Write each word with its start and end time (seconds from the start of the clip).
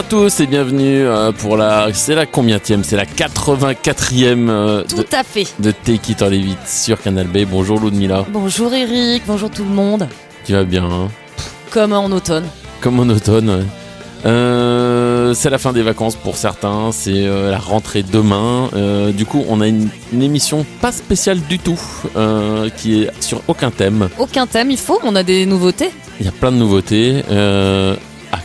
Bonjour 0.00 0.22
à 0.22 0.28
tous 0.28 0.40
et 0.40 0.46
bienvenue 0.46 1.02
euh, 1.04 1.30
pour 1.30 1.58
la. 1.58 1.92
C'est 1.92 2.14
la 2.14 2.24
combienième 2.24 2.84
C'est 2.84 2.96
la 2.96 3.04
84e 3.04 4.48
euh, 4.48 4.82
Tout 4.88 5.04
à 5.12 5.22
fait. 5.22 5.46
de 5.58 5.72
Take 5.72 6.12
It 6.12 6.22
or 6.22 6.30
Leave 6.30 6.48
It 6.48 6.58
sur 6.66 7.02
Canal 7.02 7.26
B. 7.26 7.40
Bonjour 7.46 7.78
Ludmilla. 7.78 8.24
Bonjour 8.32 8.72
Eric, 8.72 9.24
bonjour 9.26 9.50
tout 9.50 9.62
le 9.64 9.68
monde. 9.68 10.08
Tu 10.46 10.52
vas 10.54 10.64
bien 10.64 10.84
hein? 10.84 11.08
Comme 11.70 11.92
en 11.92 12.06
automne. 12.06 12.46
Comme 12.80 12.98
en 12.98 13.10
automne. 13.10 13.50
ouais. 13.50 13.64
Euh, 14.24 15.34
c'est 15.34 15.50
la 15.50 15.58
fin 15.58 15.74
des 15.74 15.82
vacances 15.82 16.16
pour 16.16 16.36
certains, 16.36 16.92
c'est 16.92 17.26
euh, 17.26 17.50
la 17.50 17.58
rentrée 17.58 18.02
demain. 18.02 18.70
Euh, 18.74 19.12
du 19.12 19.26
coup, 19.26 19.44
on 19.48 19.60
a 19.60 19.68
une, 19.68 19.88
une 20.14 20.22
émission 20.22 20.64
pas 20.80 20.92
spéciale 20.92 21.40
du 21.40 21.58
tout, 21.58 21.78
qui 22.76 23.02
est 23.02 23.22
sur 23.22 23.42
aucun 23.48 23.70
thème. 23.70 24.08
Aucun 24.18 24.46
thème, 24.46 24.70
il 24.70 24.78
faut, 24.78 24.98
on 25.04 25.14
a 25.14 25.22
des 25.22 25.44
nouveautés. 25.44 25.90
Il 26.20 26.26
y 26.26 26.28
a 26.28 26.32
plein 26.32 26.52
de 26.52 26.56
nouveautés. 26.56 27.22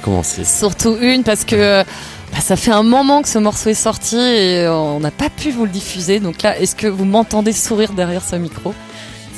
Euh, 0.05 0.11
commencer. 0.11 0.45
Surtout 0.45 0.97
une 1.01 1.23
parce 1.23 1.45
que 1.45 1.83
bah, 2.31 2.39
ça 2.41 2.55
fait 2.55 2.71
un 2.71 2.83
moment 2.83 3.21
que 3.21 3.29
ce 3.29 3.39
morceau 3.39 3.69
est 3.69 3.73
sorti 3.73 4.17
et 4.17 4.67
on 4.67 4.99
n'a 4.99 5.11
pas 5.11 5.29
pu 5.29 5.51
vous 5.51 5.65
le 5.65 5.71
diffuser. 5.71 6.19
Donc 6.19 6.41
là, 6.41 6.59
est-ce 6.59 6.75
que 6.75 6.87
vous 6.87 7.05
m'entendez 7.05 7.53
sourire 7.53 7.93
derrière 7.93 8.23
ce 8.23 8.35
micro? 8.35 8.73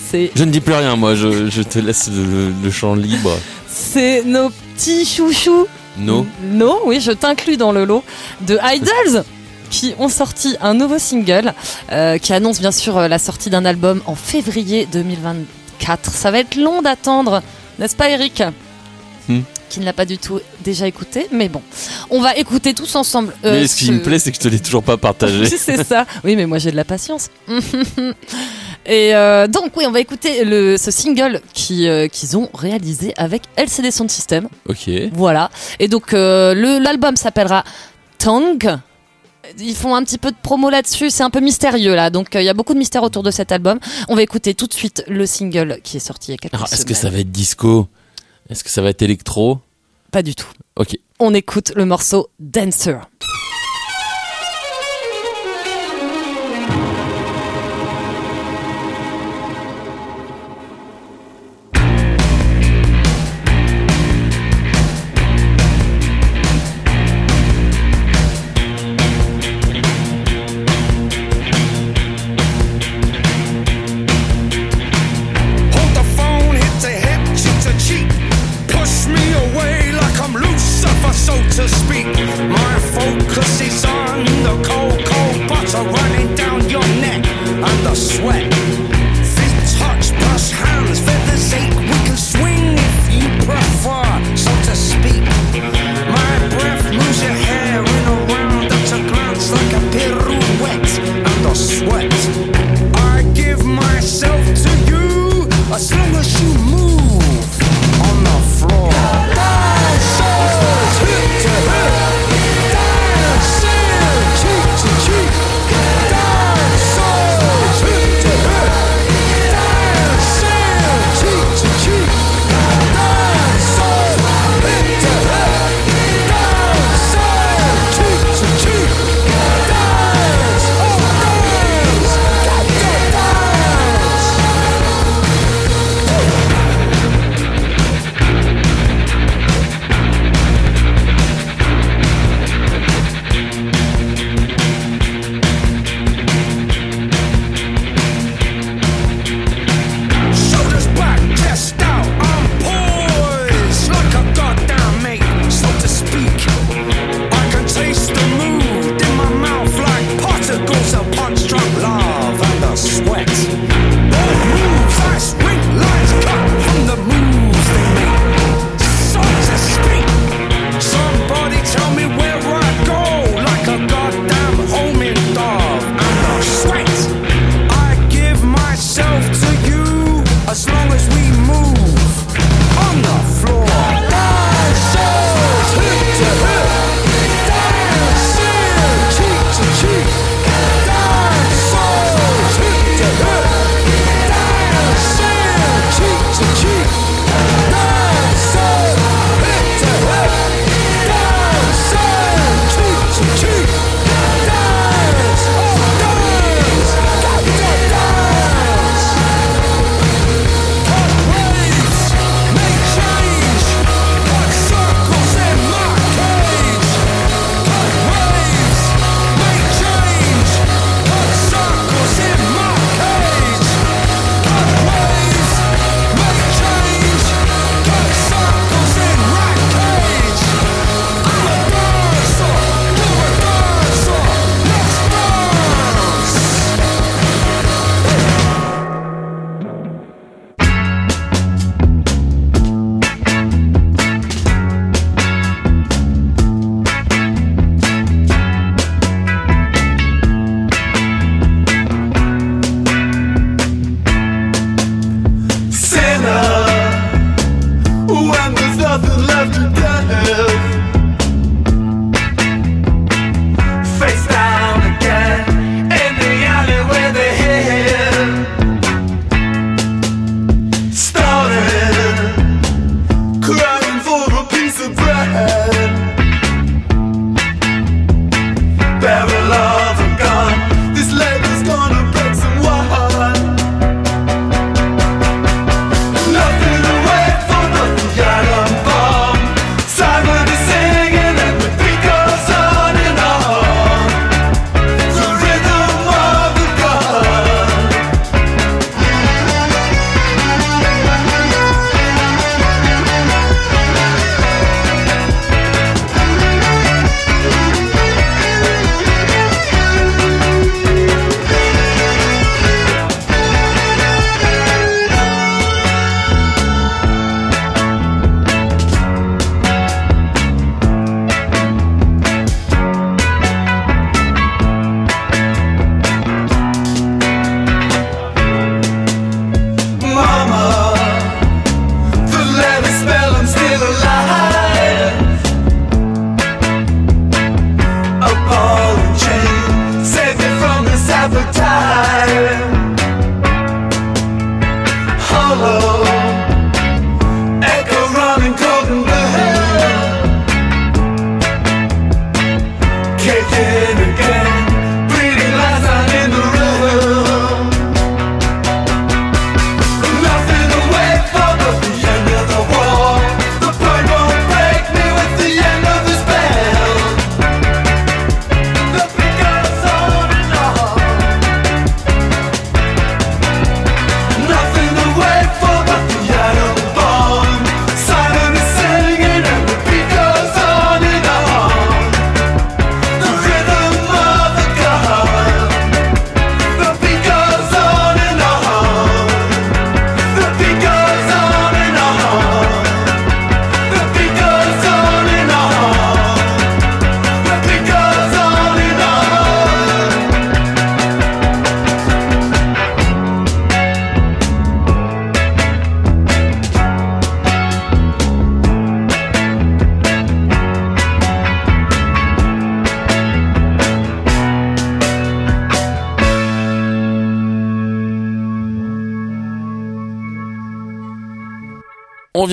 C'est 0.09 0.31
Je 0.35 0.43
ne 0.43 0.51
dis 0.51 0.61
plus 0.61 0.73
rien, 0.73 0.95
moi, 0.95 1.15
je, 1.15 1.49
je 1.49 1.61
te 1.61 1.79
laisse 1.79 2.09
le, 2.09 2.51
le 2.63 2.71
champ 2.71 2.95
libre. 2.95 3.31
c'est 3.67 4.23
nos 4.23 4.49
petits 4.49 5.05
chouchous. 5.05 5.67
No. 5.97 6.25
No, 6.43 6.79
oui, 6.85 7.01
je 7.01 7.11
t'inclus 7.11 7.57
dans 7.57 7.71
le 7.71 7.83
lot 7.83 8.03
de 8.41 8.57
Idols 8.63 9.23
qui 9.69 9.95
ont 9.99 10.09
sorti 10.09 10.55
un 10.61 10.73
nouveau 10.75 10.99
single 10.99 11.53
euh, 11.91 12.17
qui 12.19 12.31
annonce 12.33 12.59
bien 12.61 12.71
sûr 12.71 12.97
euh, 12.97 13.07
la 13.07 13.19
sortie 13.19 13.49
d'un 13.49 13.65
album 13.65 14.01
en 14.05 14.15
février 14.15 14.87
2024. 14.91 16.11
Ça 16.11 16.31
va 16.31 16.39
être 16.39 16.55
long 16.55 16.81
d'attendre, 16.81 17.41
n'est-ce 17.79 17.95
pas 17.95 18.09
Eric? 18.09 18.43
Hmm. 19.27 19.41
Qui 19.69 19.79
ne 19.81 19.85
l'a 19.85 19.93
pas 19.93 20.05
du 20.05 20.17
tout 20.17 20.39
déjà 20.63 20.87
écouté, 20.87 21.27
mais 21.31 21.49
bon, 21.49 21.61
on 22.09 22.21
va 22.21 22.35
écouter 22.37 22.73
tous 22.73 22.95
ensemble. 22.95 23.33
euh, 23.43 23.59
Mais 23.61 23.67
ce 23.67 23.75
qui 23.75 23.91
me 23.91 24.01
plaît, 24.01 24.17
c'est 24.17 24.31
que 24.31 24.37
je 24.37 24.41
te 24.41 24.47
l'ai 24.47 24.59
toujours 24.59 24.81
pas 24.83 24.95
partagé. 24.97 25.45
c'est 25.57 25.83
ça. 25.83 26.05
Oui, 26.23 26.35
mais 26.37 26.45
moi 26.45 26.57
j'ai 26.57 26.71
de 26.71 26.77
la 26.77 26.85
patience. 26.85 27.29
Et 28.85 29.13
euh, 29.15 29.47
donc 29.47 29.75
oui, 29.75 29.83
on 29.85 29.91
va 29.91 29.99
écouter 29.99 30.45
le, 30.45 30.77
ce 30.77 30.91
single 30.91 31.41
euh, 31.71 32.07
qu'ils 32.07 32.37
ont 32.37 32.49
réalisé 32.53 33.13
avec 33.17 33.43
LCD 33.57 33.91
Sound 33.91 34.09
System. 34.09 34.47
ok. 34.69 34.89
Voilà. 35.13 35.49
Et 35.79 35.87
donc 35.89 36.13
euh, 36.13 36.53
l'album 36.79 37.15
s'appellera 37.17 37.63
Tongue. 38.17 38.77
Ils 39.59 39.75
font 39.75 39.95
un 39.95 40.03
petit 40.03 40.17
peu 40.17 40.31
de 40.31 40.35
promo 40.41 40.69
là-dessus, 40.69 41.09
c'est 41.09 41.23
un 41.23 41.29
peu 41.29 41.39
mystérieux 41.39 41.95
là, 41.95 42.09
donc 42.09 42.35
euh, 42.35 42.41
il 42.41 42.45
y 42.45 42.49
a 42.49 42.53
beaucoup 42.53 42.73
de 42.73 42.79
mystère 42.79 43.03
autour 43.03 43.23
de 43.23 43.31
cet 43.31 43.51
album. 43.53 43.79
On 44.09 44.15
va 44.15 44.21
écouter 44.21 44.53
tout 44.53 44.67
de 44.67 44.73
suite 44.73 45.03
le 45.07 45.25
single 45.25 45.79
qui 45.83 45.97
est 45.97 46.01
sorti 46.01 46.31
il 46.31 46.31
y 46.31 46.33
a 46.33 46.37
quelques 46.37 46.53
Alors, 46.53 46.67
est-ce 46.71 46.85
que 46.85 46.93
ça 46.93 47.09
va 47.09 47.19
être 47.19 47.31
disco? 47.31 47.87
Est-ce 48.49 48.63
que 48.63 48.69
ça 48.69 48.81
va 48.81 48.89
être 48.89 49.01
électro? 49.01 49.59
Pas 50.11 50.23
du 50.23 50.35
tout. 50.35 50.47
Ok. 50.77 50.97
On 51.19 51.33
écoute 51.33 51.73
le 51.75 51.85
morceau 51.85 52.29
Dancer. 52.39 52.99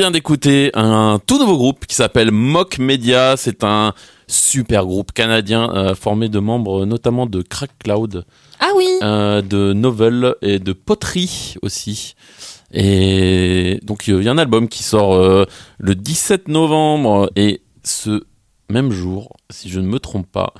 Vient 0.04 0.10
d'écouter 0.10 0.70
un 0.74 1.18
tout 1.26 1.38
nouveau 1.38 1.56
groupe 1.56 1.86
qui 1.86 1.94
s'appelle 1.94 2.30
Mock 2.30 2.78
Media. 2.78 3.38
C'est 3.38 3.64
un 3.64 3.94
super 4.26 4.84
groupe 4.84 5.12
canadien 5.12 5.74
euh, 5.74 5.94
formé 5.94 6.28
de 6.28 6.38
membres 6.40 6.84
notamment 6.84 7.24
de 7.24 7.40
Crack 7.40 7.70
Cloud, 7.82 8.26
Ah 8.60 8.72
oui 8.76 8.86
euh, 9.02 9.40
de 9.40 9.72
Novel 9.72 10.34
et 10.42 10.58
de 10.58 10.74
Poterie 10.74 11.54
aussi. 11.62 12.16
Et 12.70 13.80
donc 13.82 14.06
il 14.06 14.22
y 14.22 14.28
a 14.28 14.30
un 14.30 14.36
album 14.36 14.68
qui 14.68 14.82
sort 14.82 15.14
euh, 15.14 15.46
le 15.78 15.94
17 15.94 16.48
novembre 16.48 17.30
et 17.34 17.62
ce 17.82 18.24
même 18.68 18.90
jour, 18.90 19.34
si 19.48 19.70
je 19.70 19.80
ne 19.80 19.86
me 19.86 19.98
trompe 19.98 20.30
pas, 20.30 20.52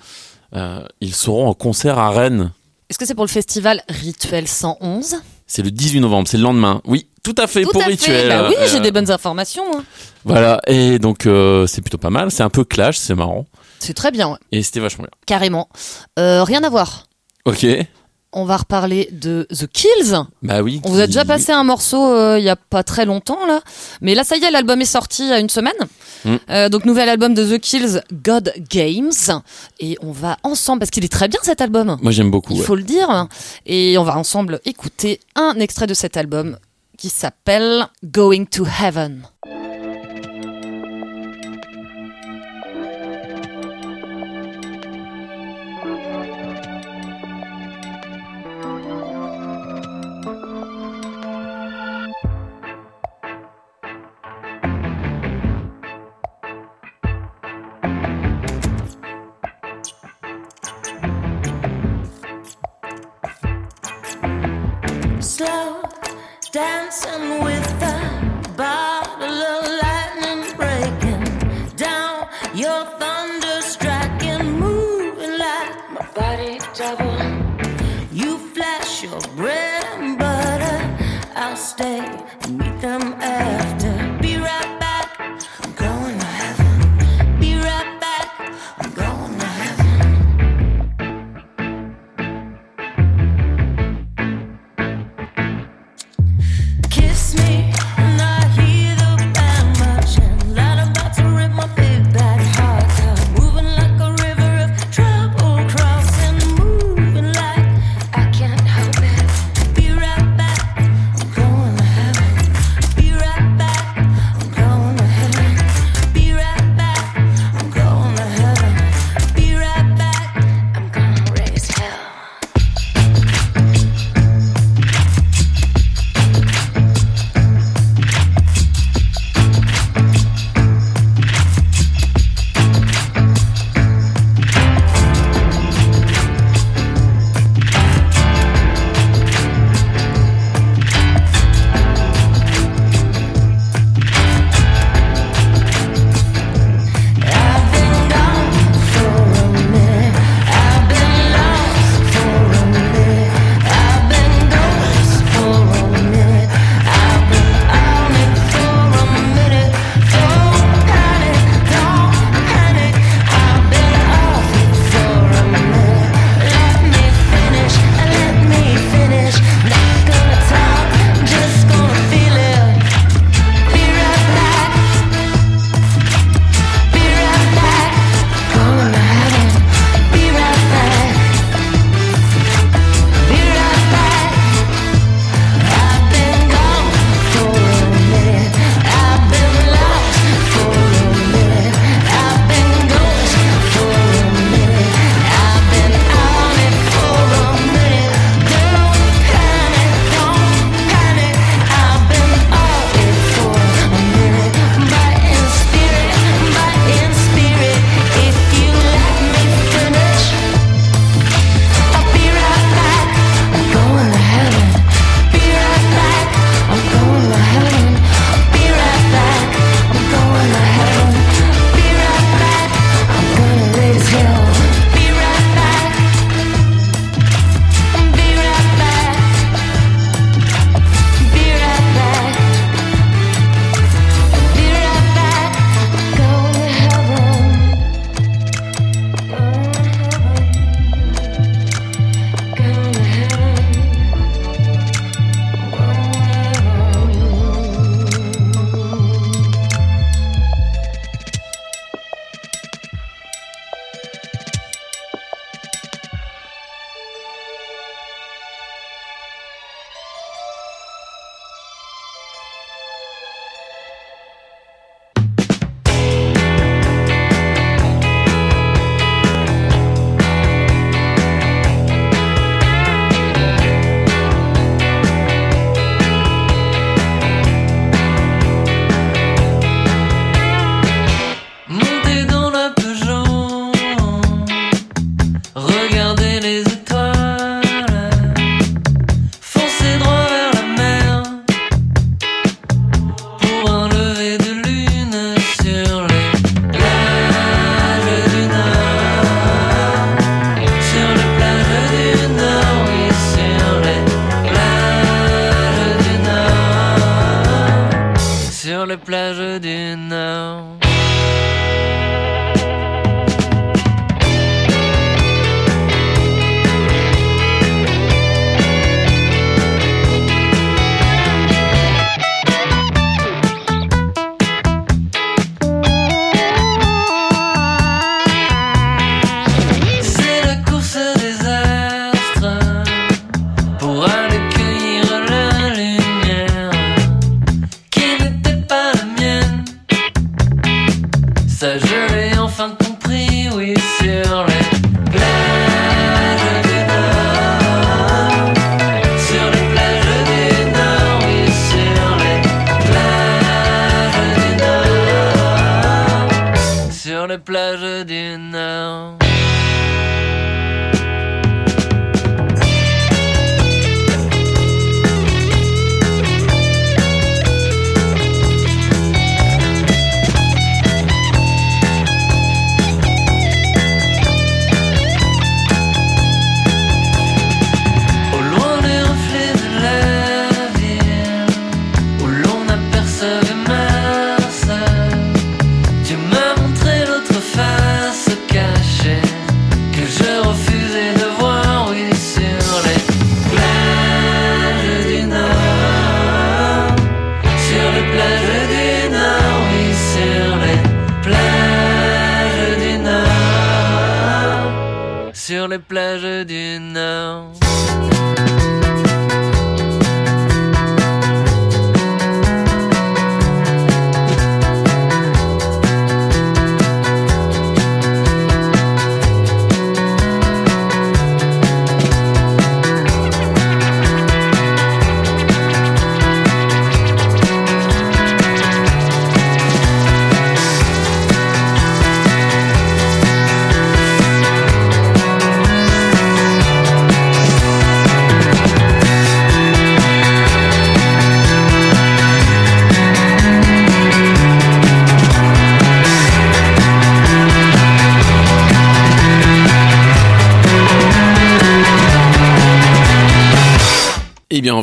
ils 1.02 1.14
seront 1.14 1.49
en 1.49 1.55
concert 1.55 1.99
à 1.99 2.08
Rennes. 2.08 2.50
Est-ce 2.88 2.99
que 2.99 3.05
c'est 3.05 3.14
pour 3.14 3.26
le 3.26 3.31
festival 3.31 3.82
Rituel 3.91 4.49
111 4.49 5.17
C'est 5.46 5.62
le 5.62 5.70
18 5.70 6.00
novembre, 6.00 6.29
c'est 6.29 6.38
le 6.38 6.44
lendemain. 6.44 6.81
Oui, 6.87 7.08
tout 7.24 7.34
à 7.38 7.46
fait 7.48 7.62
Tout 7.62 7.70
pour 7.72 7.80
à 7.80 7.86
fait. 7.86 7.90
Rituel. 7.90 8.28
Bah 8.28 8.46
oui, 8.48 8.54
j'ai 8.70 8.76
Euh, 8.76 8.80
des 8.80 8.92
bonnes 8.92 9.10
informations. 9.10 9.64
hein. 9.76 9.82
Voilà, 10.24 10.60
et 10.69 10.98
donc 11.00 11.26
euh, 11.26 11.66
c'est 11.66 11.81
plutôt 11.82 11.98
pas 11.98 12.10
mal. 12.10 12.31
C'est 12.31 12.43
un 12.44 12.50
peu 12.50 12.64
clash, 12.64 12.96
c'est 12.98 13.14
marrant. 13.16 13.46
C'est 13.81 13.94
très 13.94 14.10
bien, 14.12 14.28
ouais. 14.31 14.38
Et 14.52 14.62
c'était 14.62 14.81
vachement 14.81 15.02
bien. 15.04 15.10
carrément. 15.26 15.69
Euh, 16.19 16.44
rien 16.44 16.62
à 16.62 16.69
voir. 16.70 17.06
Ok. 17.44 17.66
On 18.36 18.44
va 18.46 18.56
reparler 18.56 19.08
de 19.12 19.46
The 19.56 19.69
Kills. 19.69 20.16
Bah 20.43 20.60
oui. 20.62 20.81
On 20.84 20.90
vous 20.90 20.98
a 21.00 21.06
déjà 21.06 21.24
passé 21.24 21.52
un 21.52 21.62
morceau 21.62 22.02
euh, 22.12 22.36
il 22.36 22.44
y 22.44 22.48
a 22.48 22.56
pas 22.56 22.82
très 22.82 23.04
longtemps 23.04 23.46
là, 23.46 23.60
mais 24.00 24.16
là 24.16 24.24
ça 24.24 24.36
y 24.36 24.43
est, 24.43 24.50
l'album 24.50 24.81
est 24.81 24.84
sorti 24.86 25.22
il 25.22 25.28
y 25.28 25.32
a 25.32 25.38
une 25.38 25.48
semaine. 25.50 25.72
Mm. 26.24 26.34
Euh, 26.50 26.69
donc 26.69 26.84
nouvel 26.84 27.08
album 27.08 27.34
de 27.34 27.44
The 27.56 27.60
Kills, 27.60 28.00
God 28.12 28.52
Games, 28.70 29.12
et 29.78 29.96
on 30.02 30.10
va 30.10 30.36
ensemble 30.43 30.81
parce 30.81 30.90
qu'il 30.90 31.04
est 31.04 31.12
très 31.12 31.28
bien 31.28 31.38
cet 31.44 31.60
album. 31.60 31.96
Moi 32.02 32.10
j'aime 32.10 32.32
beaucoup. 32.32 32.54
Il 32.54 32.58
ouais. 32.60 32.66
faut 32.66 32.74
le 32.74 32.82
dire, 32.82 33.28
et 33.66 33.96
on 33.98 34.02
va 34.04 34.16
ensemble 34.19 34.58
écouter 34.64 35.20
un 35.36 35.54
extrait 35.60 35.86
de 35.86 35.94
cet 35.94 36.16
album 36.16 36.56
qui 37.05 37.11
s'appelle 37.11 37.87
Going 38.03 38.46
to 38.46 38.65
Heaven. 38.65 39.29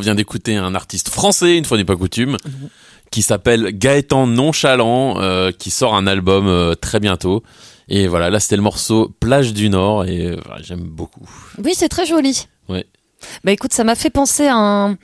Vient 0.02 0.16
d'écouter 0.16 0.56
un 0.56 0.76
artiste 0.76 1.10
français, 1.10 1.58
une 1.58 1.66
fois 1.66 1.78
n'est 1.78 1.86
pas 1.86 1.96
coutume, 1.96 2.38
qui 3.12 3.22
s'appelle 3.22 3.70
Gaëtan 3.78 4.28
Nonchalant, 4.28 5.22
euh, 5.22 5.52
qui 5.52 5.72
sort 5.72 5.96
un 5.96 6.08
album 6.08 6.48
euh, 6.48 6.76
très 6.76 7.00
bientôt. 7.00 7.44
Et 7.90 8.08
voilà, 8.08 8.30
là 8.30 8.40
c'était 8.40 8.56
le 8.56 8.62
morceau 8.62 9.14
Plage 9.20 9.54
du 9.54 9.70
Nord 9.70 10.06
et 10.06 10.28
euh, 10.28 10.38
j'aime 10.62 10.84
beaucoup. 10.84 11.30
Oui, 11.64 11.74
c'est 11.76 11.90
très 11.90 12.06
joli. 12.06 12.48
Ouais. 12.70 12.86
Bah 13.44 13.52
écoute, 13.52 13.74
ça 13.74 13.84
m'a 13.84 13.96
fait 13.96 14.10
penser 14.10 14.48
à 14.48 14.56
un, 14.56 14.98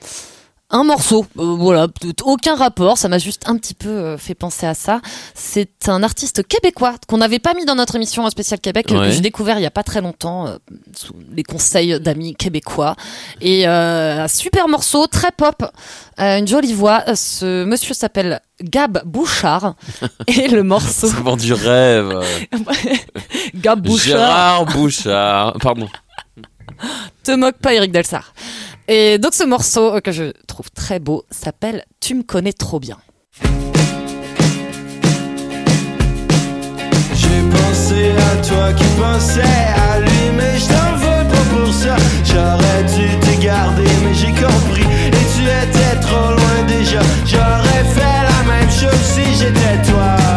un 0.70 0.84
morceau. 0.84 1.26
Euh, 1.38 1.56
voilà, 1.56 1.86
aucun 2.24 2.54
rapport, 2.54 2.98
ça 2.98 3.08
m'a 3.08 3.18
juste 3.18 3.48
un 3.48 3.56
petit 3.56 3.74
peu 3.74 3.88
euh, 3.88 4.18
fait 4.18 4.34
penser 4.34 4.66
à 4.66 4.74
ça. 4.74 5.00
C'est 5.34 5.88
un 5.88 6.02
artiste 6.02 6.46
québécois 6.46 6.94
qu'on 7.06 7.18
n'avait 7.18 7.38
pas 7.38 7.54
mis 7.54 7.64
dans 7.64 7.74
notre 7.74 7.96
émission 7.96 8.28
spéciale 8.28 8.60
Québec, 8.60 8.90
euh, 8.92 8.98
Ouais. 9.00 9.06
que 9.06 9.12
j'ai 9.14 9.20
découvert 9.20 9.58
il 9.58 9.62
y 9.62 9.66
a 9.66 9.70
pas 9.70 9.82
très 9.82 10.00
longtemps, 10.02 10.46
euh, 10.46 10.56
sous 10.94 11.14
les 11.32 11.42
conseils 11.42 11.98
d'amis 12.00 12.34
québécois. 12.34 12.96
Et 13.40 13.66
un 13.66 14.28
super 14.28 14.68
morceau, 14.68 15.06
très 15.06 15.30
pop, 15.32 15.64
une 16.18 16.46
jolie 16.46 16.74
voix. 16.74 17.02
Ce 17.14 17.64
monsieur 17.64 17.94
s'appelle 17.94 18.40
Gab 18.62 19.00
Bouchard. 19.06 19.74
et 20.26 20.48
le 20.48 20.62
morceau... 20.62 21.06
C'est 21.06 21.14
vraiment 21.14 21.36
du 21.36 21.52
rêve. 21.54 22.20
Gab 23.54 23.80
Bouchard. 23.80 24.06
Gérard 24.18 24.66
Bouchard. 24.66 25.56
Pardon. 25.60 25.88
Te 27.24 27.32
moque 27.32 27.58
pas, 27.58 27.74
Eric 27.74 27.90
Delsar. 27.92 28.32
Et 28.90 29.18
donc 29.18 29.34
ce 29.34 29.44
morceau 29.44 29.96
euh, 29.96 30.00
que 30.00 30.12
je 30.12 30.32
trouve 30.46 30.70
très 30.70 30.98
beau 30.98 31.26
s'appelle 31.30 31.84
Tu 32.00 32.14
me 32.14 32.22
connais 32.22 32.54
trop 32.54 32.80
bien. 32.80 32.96
J'ai 37.12 37.42
pensé 37.50 38.12
à 38.16 38.36
toi 38.46 38.72
qui 38.72 38.84
pensais 38.98 39.42
à 39.42 40.00
lui, 40.00 40.30
mais 40.38 40.58
je 40.58 40.68
t'en 40.68 40.96
veux 40.96 41.28
pas 41.28 41.44
pour 41.54 41.74
ça. 41.74 41.96
J'aurais 42.24 42.84
dû 42.96 43.14
te 43.20 43.42
garder, 43.44 43.90
mais 44.04 44.14
j'ai 44.14 44.32
compris. 44.32 44.86
Et 45.08 45.26
tu 45.36 45.42
étais 45.44 46.00
trop 46.00 46.32
loin 46.32 46.62
déjà. 46.66 47.00
J'aurais 47.26 47.84
fait 47.94 48.22
la 48.24 48.42
même 48.50 48.70
chose 48.70 49.02
si 49.02 49.34
j'étais 49.34 49.90
toi. 49.90 50.27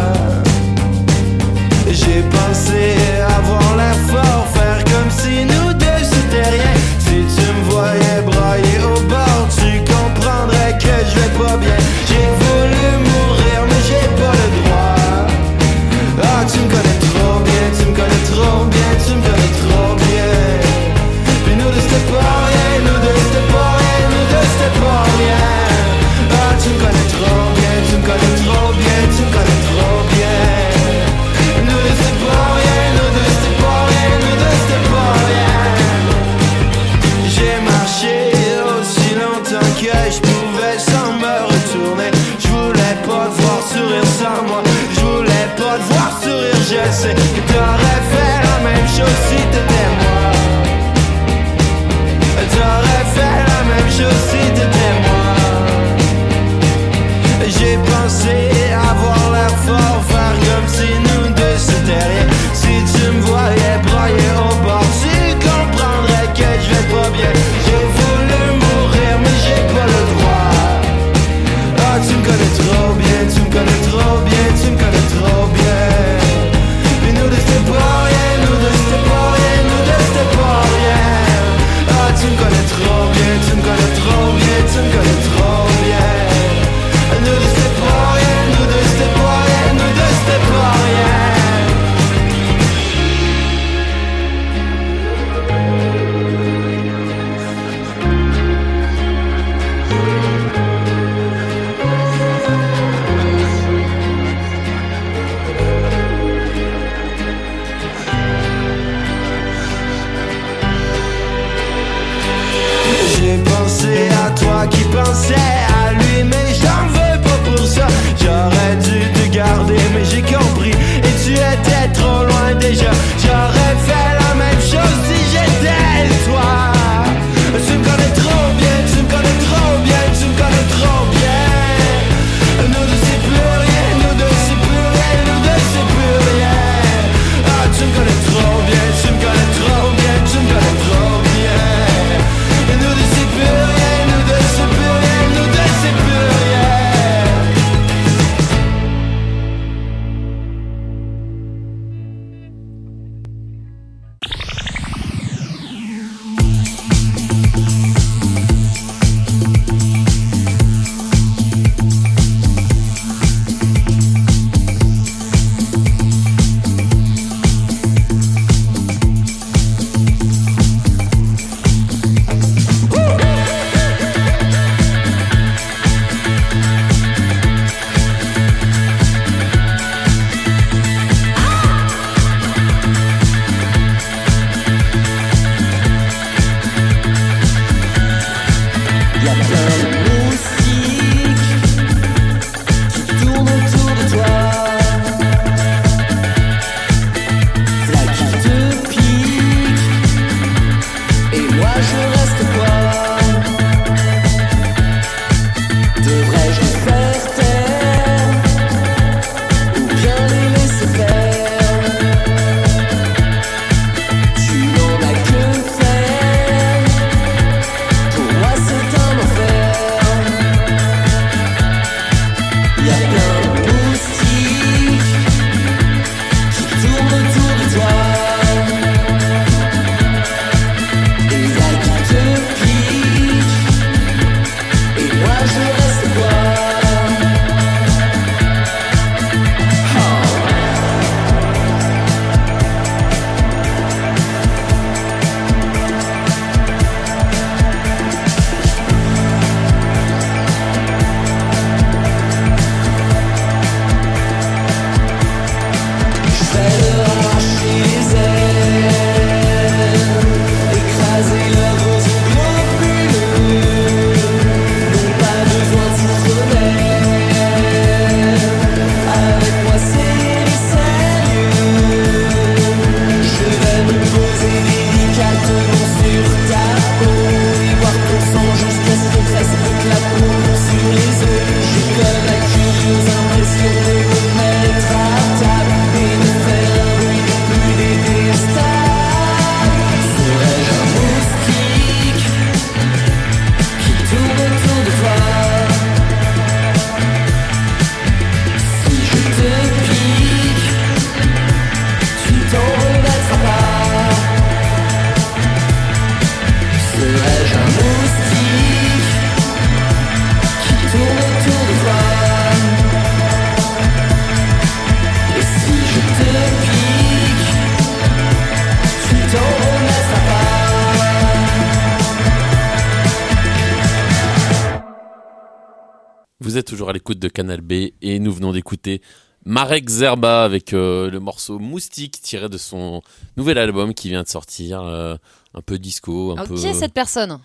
De 327.22 327.28
Canal 327.28 327.60
B 327.60 327.72
et 328.02 328.18
nous 328.18 328.32
venons 328.32 328.52
d'écouter 328.52 329.00
Marek 329.44 329.88
Zerba 329.88 330.44
avec 330.44 330.72
euh, 330.72 331.08
le 331.08 331.20
morceau 331.20 331.58
Moustique 331.58 332.20
tiré 332.20 332.48
de 332.48 332.58
son 332.58 333.02
nouvel 333.36 333.58
album 333.58 333.94
qui 333.94 334.08
vient 334.08 334.24
de 334.24 334.28
sortir, 334.28 334.82
euh, 334.82 335.16
un 335.54 335.62
peu 335.62 335.78
disco, 335.78 336.32
un 336.32 336.34
Alors, 336.34 336.48
peu. 336.48 336.54
Qui 336.56 336.66
est 336.66 336.74
cette 336.74 336.92
personne? 336.92 337.38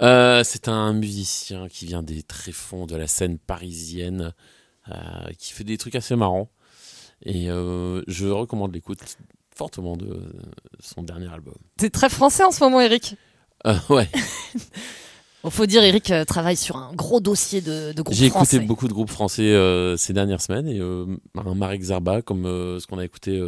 Euh, 0.00 0.42
c'est 0.42 0.68
un 0.68 0.94
musicien 0.94 1.68
qui 1.68 1.84
vient 1.84 2.02
des 2.02 2.22
tréfonds 2.22 2.86
de 2.86 2.96
la 2.96 3.06
scène 3.06 3.38
parisienne, 3.38 4.32
qui 5.38 5.52
fait 5.52 5.62
des 5.62 5.78
trucs 5.78 5.94
assez 5.94 6.16
marrants. 6.16 6.50
Et 7.24 7.46
je 7.46 8.26
recommande 8.26 8.74
l'écoute 8.74 9.00
fortement 9.54 9.96
de 9.96 10.32
son 10.80 11.02
dernier 11.02 11.30
album. 11.32 11.54
T'es 11.76 11.90
très 11.90 12.08
français 12.08 12.42
en 12.42 12.50
ce 12.50 12.64
moment, 12.64 12.80
Eric. 12.80 13.14
Ouais, 13.90 14.08
Il 15.44 15.50
faut 15.50 15.66
dire, 15.66 15.82
Eric 15.82 16.10
euh, 16.10 16.24
travaille 16.24 16.56
sur 16.56 16.76
un 16.76 16.92
gros 16.94 17.20
dossier 17.20 17.60
de, 17.60 17.92
de 17.92 18.02
groupes 18.02 18.14
j'ai 18.14 18.26
écouté 18.26 18.44
français. 18.44 18.60
beaucoup 18.60 18.88
de 18.88 18.92
groupes 18.92 19.10
français 19.10 19.42
euh, 19.42 19.96
ces 19.96 20.12
dernières 20.12 20.42
semaines 20.42 20.68
et 20.68 20.78
euh, 20.80 21.06
un 21.36 21.54
Marek 21.54 21.82
Zarba, 21.82 22.20
comme 22.22 22.44
euh, 22.46 22.78
ce 22.78 22.86
qu'on 22.86 22.98
a 22.98 23.04
écouté 23.04 23.40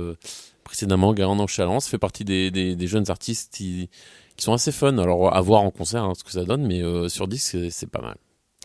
précédemment, 0.64 1.12
Garand 1.12 1.38
en 1.38 1.46
Chalence, 1.46 1.88
fait 1.88 1.98
partie 1.98 2.24
des, 2.24 2.50
des, 2.50 2.76
des 2.76 2.87
jeunes 2.87 3.11
artistes 3.11 3.52
qui, 3.55 3.90
qui 4.37 4.44
sont 4.44 4.52
assez 4.55 4.72
fun. 4.72 4.96
Alors 4.98 5.35
à 5.37 5.40
voir 5.40 5.62
en 5.62 5.70
concert 5.70 6.05
hein, 6.05 6.12
ce 6.16 6.24
que 6.24 6.31
ça 6.33 6.44
donne, 6.44 6.66
mais 6.66 6.83
sur 7.09 7.28
disque 7.28 7.57
c'est- 7.70 7.87
pas 7.90 8.00
mal. 8.00 8.16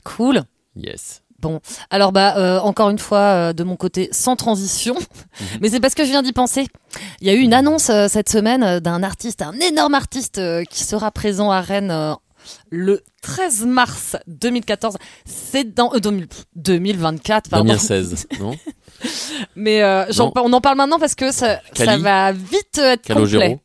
Cool. 0.03 0.43
Yes. 0.75 1.21
Bon, 1.39 1.59
alors 1.91 2.11
bah 2.11 2.35
euh, 2.37 2.59
encore 2.61 2.89
une 2.89 2.97
fois 2.97 3.19
euh, 3.19 3.53
de 3.53 3.63
mon 3.63 3.75
côté 3.75 4.09
sans 4.11 4.35
transition, 4.35 4.95
mais 5.61 5.69
c'est 5.69 5.79
parce 5.79 5.93
que 5.93 6.03
je 6.03 6.09
viens 6.09 6.23
d'y 6.23 6.33
penser. 6.33 6.65
Il 7.21 7.27
y 7.27 7.29
a 7.29 7.33
eu 7.33 7.41
une 7.41 7.53
annonce 7.53 7.89
euh, 7.91 8.07
cette 8.07 8.29
semaine 8.29 8.79
d'un 8.79 9.03
artiste, 9.03 9.43
un 9.43 9.53
énorme 9.59 9.93
artiste 9.93 10.41
qui 10.69 10.83
sera 10.83 11.11
présent 11.11 11.51
à 11.51 11.61
Rennes 11.61 12.15
le 12.69 13.03
13 13.21 13.65
mars 13.65 14.15
2014. 14.27 14.95
C'est 15.25 15.73
dans 15.73 15.93
euh, 15.93 15.99
2000 15.99 16.27
2024 16.55 17.49
pardon. 17.49 17.65
2016, 17.65 18.27
non? 18.39 18.55
Mais 19.55 19.81
euh, 19.83 20.05
Non. 20.17 20.31
on 20.35 20.53
en 20.53 20.61
parle 20.61 20.77
maintenant 20.77 20.99
parce 20.99 21.15
que 21.15 21.31
ça, 21.31 21.59
va 21.99 22.31
vite 22.31 22.77
être 22.77 23.03
Calogero 23.03 23.41
complet. 23.41 23.59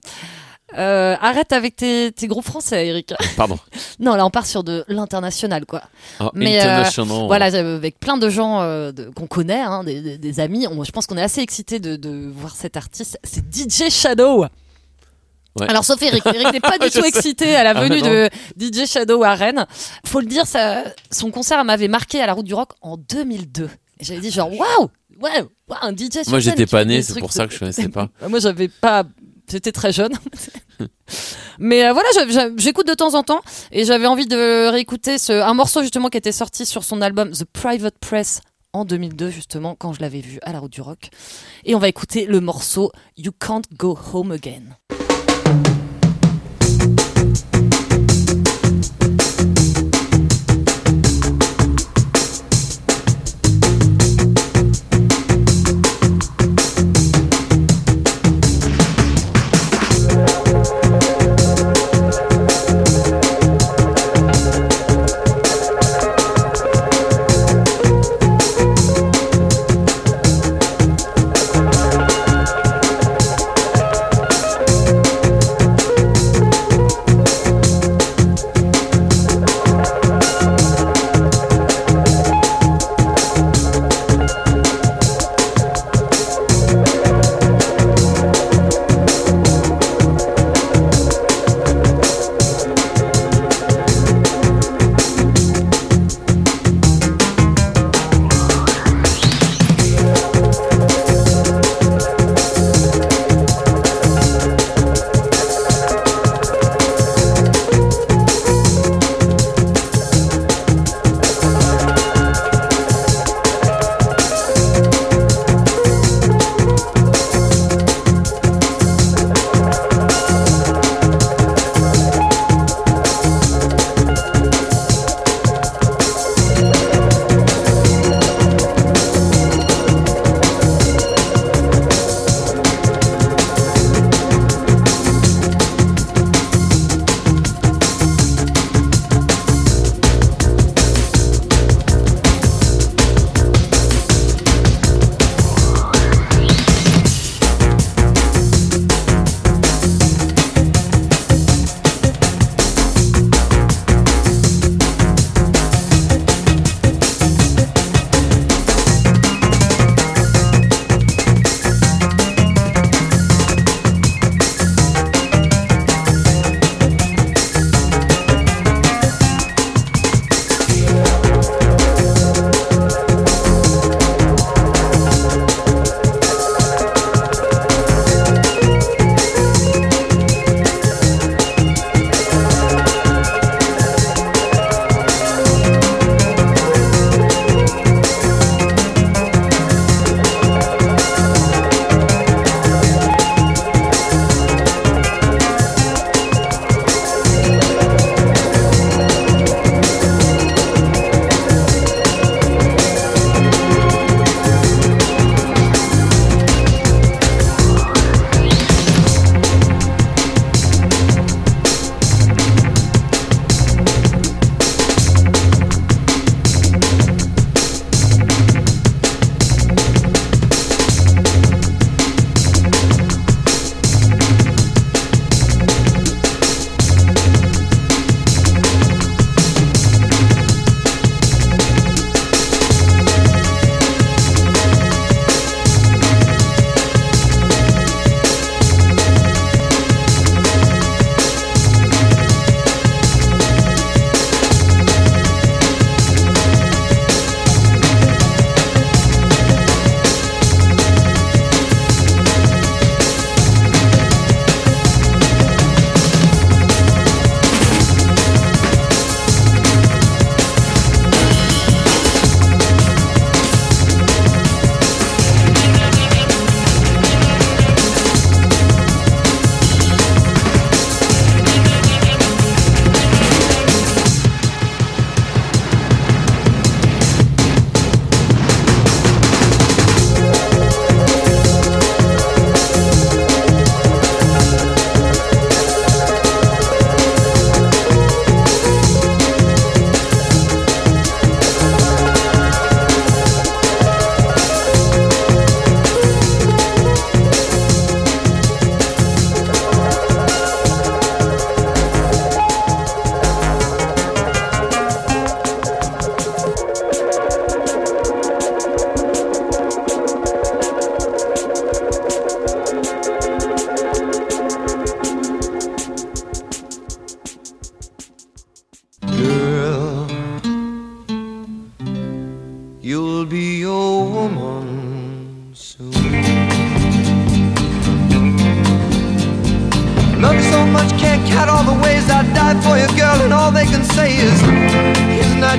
Euh, 0.78 1.16
arrête 1.20 1.52
avec 1.52 1.76
tes, 1.76 2.12
tes 2.12 2.26
groupes 2.26 2.46
français, 2.46 2.86
Eric. 2.86 3.12
Pardon. 3.36 3.58
Non, 4.00 4.14
là 4.16 4.24
on 4.26 4.30
part 4.30 4.46
sur 4.46 4.64
de 4.64 4.84
l'international, 4.88 5.66
quoi. 5.66 5.82
Ah, 6.18 6.30
Mais, 6.34 6.58
euh, 6.60 6.62
International. 6.62 7.26
Voilà, 7.26 7.52
euh, 7.54 7.76
avec 7.76 8.00
plein 8.00 8.16
de 8.16 8.28
gens 8.30 8.62
euh, 8.62 8.90
de- 8.90 9.10
qu'on 9.10 9.26
connaît, 9.26 9.60
hein, 9.60 9.84
des, 9.84 10.00
des- 10.00 10.18
des 10.18 10.40
amis. 10.40 10.66
On- 10.66 10.82
je 10.82 10.90
pense 10.90 11.06
qu'on 11.06 11.18
est 11.18 11.22
assez 11.22 11.40
excités 11.42 11.78
de, 11.78 11.96
de 11.96 12.28
voir 12.34 12.56
cet 12.56 12.76
artiste. 12.78 13.18
C'est 13.22 13.44
DJ 13.54 13.90
Shadow. 13.90 14.46
Ouais. 15.60 15.68
Alors 15.68 15.84
sauf 15.84 16.00
Eric, 16.02 16.24
Eric 16.26 16.52
n'est 16.52 16.60
pas 16.60 16.78
du 16.80 16.90
tout 16.90 17.04
excité 17.04 17.54
à 17.54 17.64
la 17.64 17.70
Ah, 17.70 17.84
venue 17.84 18.00
de 18.00 18.30
DJ 18.58 18.86
Shadow 18.86 19.22
à 19.22 19.34
Rennes. 19.34 19.66
Faut 20.06 20.20
le 20.20 20.26
dire, 20.26 20.46
ça, 20.46 20.84
son 21.10 21.30
concert 21.30 21.62
m'avait 21.64 21.88
marqué 21.88 22.20
à 22.20 22.26
la 22.26 22.32
Route 22.32 22.46
du 22.46 22.54
Rock 22.54 22.72
en 22.80 22.96
2002. 22.96 23.68
Et 24.00 24.04
j'avais 24.04 24.20
dit 24.20 24.30
genre 24.30 24.50
waouh, 24.50 24.88
ouais, 25.20 25.44
waouh, 25.68 25.78
un 25.82 25.92
DJ. 25.94 26.26
Moi, 26.28 26.40
j'étais 26.40 26.66
pas 26.66 26.84
né, 26.84 27.02
c'est 27.02 27.20
pour 27.20 27.32
ça 27.32 27.46
que 27.46 27.52
je 27.52 27.58
connaissais 27.58 27.88
pas. 27.90 28.08
Moi, 28.28 28.40
j'avais 28.40 28.68
pas. 28.68 29.04
J'étais 29.50 29.72
très 29.72 29.92
jeune. 29.92 30.12
Mais 31.58 31.84
euh, 31.84 31.92
voilà, 31.92 32.08
j'écoute 32.56 32.86
de 32.86 32.94
temps 32.94 33.14
en 33.14 33.22
temps 33.22 33.42
et 33.70 33.84
j'avais 33.84 34.06
envie 34.06 34.26
de 34.26 34.68
réécouter 34.68 35.18
ce, 35.18 35.32
un 35.32 35.54
morceau 35.54 35.82
justement 35.82 36.08
qui 36.08 36.16
était 36.16 36.32
sorti 36.32 36.64
sur 36.64 36.84
son 36.84 37.02
album 37.02 37.30
The 37.32 37.44
Private 37.44 37.98
Press 38.00 38.40
en 38.72 38.84
2002 38.84 39.30
justement 39.30 39.74
quand 39.74 39.92
je 39.92 40.00
l'avais 40.00 40.20
vu 40.20 40.38
à 40.42 40.52
la 40.52 40.58
route 40.58 40.72
du 40.72 40.80
rock. 40.80 41.10
Et 41.64 41.74
on 41.74 41.78
va 41.78 41.88
écouter 41.88 42.24
le 42.26 42.40
morceau 42.40 42.90
You 43.16 43.32
Can't 43.38 43.62
Go 43.76 43.98
Home 44.12 44.32
Again. 44.32 44.62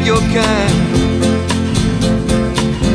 Your 0.05 0.19
kind. 0.19 0.77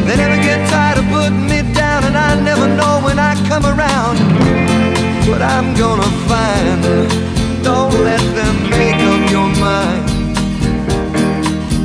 They 0.07 0.17
never 0.17 0.37
get 0.43 0.69
tired 0.69 0.99
of 0.99 1.07
putting 1.09 1.47
me 1.47 1.63
down, 1.73 2.05
and 2.05 2.17
I 2.17 2.39
never 2.41 2.69
know 2.69 3.01
when 3.03 3.19
I 3.19 3.35
come 3.49 3.65
around 3.65 4.19
what 5.29 5.41
I'm 5.41 5.75
gonna 5.75 6.11
find. 6.29 6.83
Don't 7.63 7.95
let 8.05 8.21
them 8.39 8.71
make 8.71 9.01
up 9.13 9.31
your 9.31 9.49
mind. 9.67 10.09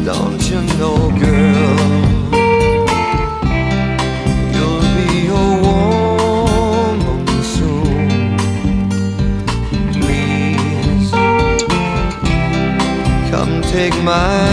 Don't 0.06 0.42
you 0.50 0.62
know, 0.80 0.98
girl? 1.24 1.80
You'll 4.54 4.88
be 4.98 5.28
a 5.28 5.46
woman 5.64 7.26
soon. 7.56 8.38
Please 10.02 11.12
come 13.32 13.62
take 13.62 13.96
my 14.04 14.53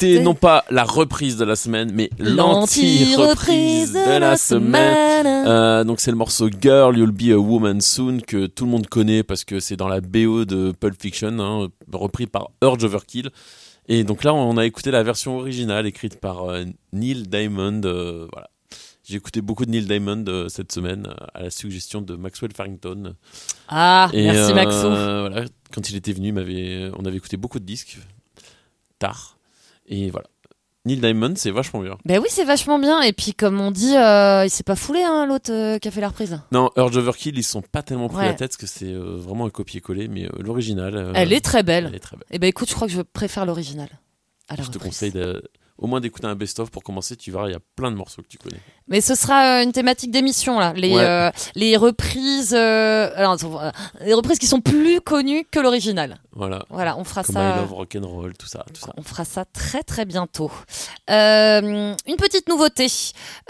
C'était 0.00 0.22
non 0.22 0.34
pas 0.34 0.64
la 0.70 0.84
reprise 0.84 1.36
de 1.36 1.44
la 1.44 1.56
semaine, 1.56 1.90
mais 1.92 2.10
l'anti-reprise 2.18 3.92
de 3.94 4.18
la 4.18 4.36
semaine. 4.36 5.26
Euh, 5.26 5.84
donc 5.84 6.00
c'est 6.00 6.10
le 6.10 6.16
morceau 6.16 6.50
Girl, 6.60 6.96
You'll 6.98 7.12
Be 7.12 7.32
a 7.32 7.38
Woman 7.38 7.80
Soon 7.80 8.20
que 8.20 8.46
tout 8.46 8.64
le 8.64 8.70
monde 8.70 8.88
connaît 8.88 9.22
parce 9.22 9.44
que 9.44 9.60
c'est 9.60 9.76
dans 9.76 9.88
la 9.88 10.00
BO 10.00 10.44
de 10.44 10.72
Pulp 10.72 11.00
Fiction, 11.00 11.38
hein, 11.38 11.68
repris 11.92 12.26
par 12.26 12.50
Urge 12.62 12.84
Overkill. 12.84 13.30
Et 13.88 14.04
donc 14.04 14.24
là, 14.24 14.34
on 14.34 14.56
a 14.56 14.66
écouté 14.66 14.90
la 14.90 15.02
version 15.02 15.38
originale 15.38 15.86
écrite 15.86 16.20
par 16.20 16.44
euh, 16.44 16.64
Neil 16.92 17.22
Diamond. 17.28 17.80
euh, 17.84 18.26
voilà. 18.32 18.50
J'ai 19.04 19.14
écouté 19.16 19.40
beaucoup 19.40 19.64
de 19.64 19.70
Neil 19.70 19.86
Diamond 19.86 20.24
euh, 20.26 20.48
cette 20.48 20.72
semaine 20.72 21.08
à 21.32 21.44
la 21.44 21.50
suggestion 21.50 22.02
de 22.02 22.16
Maxwell 22.16 22.52
Farrington. 22.52 23.14
Ah, 23.68 24.10
Et, 24.12 24.24
merci 24.24 24.50
euh, 24.50 24.54
Maxo. 24.54 24.88
Voilà, 24.90 25.44
quand 25.72 25.88
il 25.88 25.96
était 25.96 26.12
venu, 26.12 26.34
il 26.36 26.92
on 26.98 27.04
avait 27.04 27.16
écouté 27.16 27.36
beaucoup 27.36 27.60
de 27.60 27.64
disques 27.64 27.98
tard. 28.98 29.35
Et 29.88 30.10
voilà. 30.10 30.26
Neil 30.84 30.98
Diamond, 31.00 31.32
c'est 31.36 31.50
vachement 31.50 31.80
bien. 31.80 31.98
Ben 32.04 32.20
oui, 32.20 32.28
c'est 32.30 32.44
vachement 32.44 32.78
bien. 32.78 33.02
Et 33.02 33.12
puis, 33.12 33.34
comme 33.34 33.60
on 33.60 33.72
dit, 33.72 33.96
euh, 33.96 34.44
il 34.44 34.50
s'est 34.50 34.62
pas 34.62 34.76
foulé, 34.76 35.02
hein, 35.02 35.26
l'autre 35.26 35.50
euh, 35.52 35.78
qui 35.80 35.88
a 35.88 35.90
fait 35.90 36.00
la 36.00 36.08
reprise. 36.08 36.40
Non, 36.52 36.70
Urge 36.76 36.96
Overkill, 36.96 37.36
ils 37.36 37.42
sont 37.42 37.60
pas 37.62 37.82
tellement 37.82 38.08
pris 38.08 38.18
Ouais. 38.18 38.26
la 38.26 38.34
tête 38.34 38.50
parce 38.50 38.56
que 38.56 38.66
c'est 38.68 38.92
euh, 38.92 39.16
vraiment 39.16 39.46
un 39.46 39.50
copier-coller, 39.50 40.06
mais 40.06 40.26
euh, 40.26 40.30
l'original. 40.38 41.10
Elle 41.16 41.32
est 41.32 41.40
très 41.44 41.64
belle. 41.64 41.86
elle 41.88 41.96
est 41.96 41.98
très 42.00 42.16
belle. 42.16 42.26
Et 42.30 42.38
ben 42.38 42.46
écoute, 42.46 42.68
je 42.70 42.74
crois 42.74 42.86
que 42.86 42.92
je 42.92 43.02
préfère 43.02 43.44
l'original. 43.46 43.88
Je 44.56 44.70
te 44.70 44.78
conseille 44.78 45.10
de- 45.10 45.42
au 45.78 45.86
moins 45.86 46.00
d'écouter 46.00 46.26
un 46.26 46.34
best-of 46.34 46.70
pour 46.70 46.82
commencer. 46.82 47.16
Tu 47.16 47.30
verras, 47.30 47.48
il 47.48 47.52
y 47.52 47.56
a 47.56 47.60
plein 47.76 47.90
de 47.90 47.96
morceaux 47.96 48.22
que 48.22 48.28
tu 48.28 48.38
connais. 48.38 48.60
Mais 48.88 49.00
ce 49.00 49.14
sera 49.14 49.58
euh, 49.58 49.62
une 49.62 49.72
thématique 49.72 50.10
d'émission 50.10 50.58
là, 50.58 50.72
les 50.74 50.94
Ouais. 50.94 51.02
euh, 51.04 51.30
les 51.54 51.76
reprises, 51.76 52.54
euh, 52.56 53.10
alors, 53.16 53.36
les 54.00 54.14
reprises 54.14 54.38
qui 54.38 54.46
sont 54.46 54.60
plus 54.60 55.00
connues 55.00 55.44
que 55.50 55.58
l'original. 55.60 56.18
Voilà. 56.32 56.64
Voilà, 56.70 56.96
on 56.98 57.04
fera 57.04 57.22
Comme 57.24 57.34
ça. 57.34 57.56
I 57.56 57.60
Love 57.60 57.72
Rock'n'Roll, 57.72 58.34
tout 58.36 58.46
ça, 58.46 58.64
tout 58.72 58.80
ça. 58.80 58.92
On 58.96 59.02
fera 59.02 59.24
ça 59.24 59.44
très 59.44 59.82
très 59.82 60.04
bientôt. 60.04 60.50
Euh, 61.10 61.94
une 62.06 62.16
petite 62.16 62.48
nouveauté. 62.48 62.86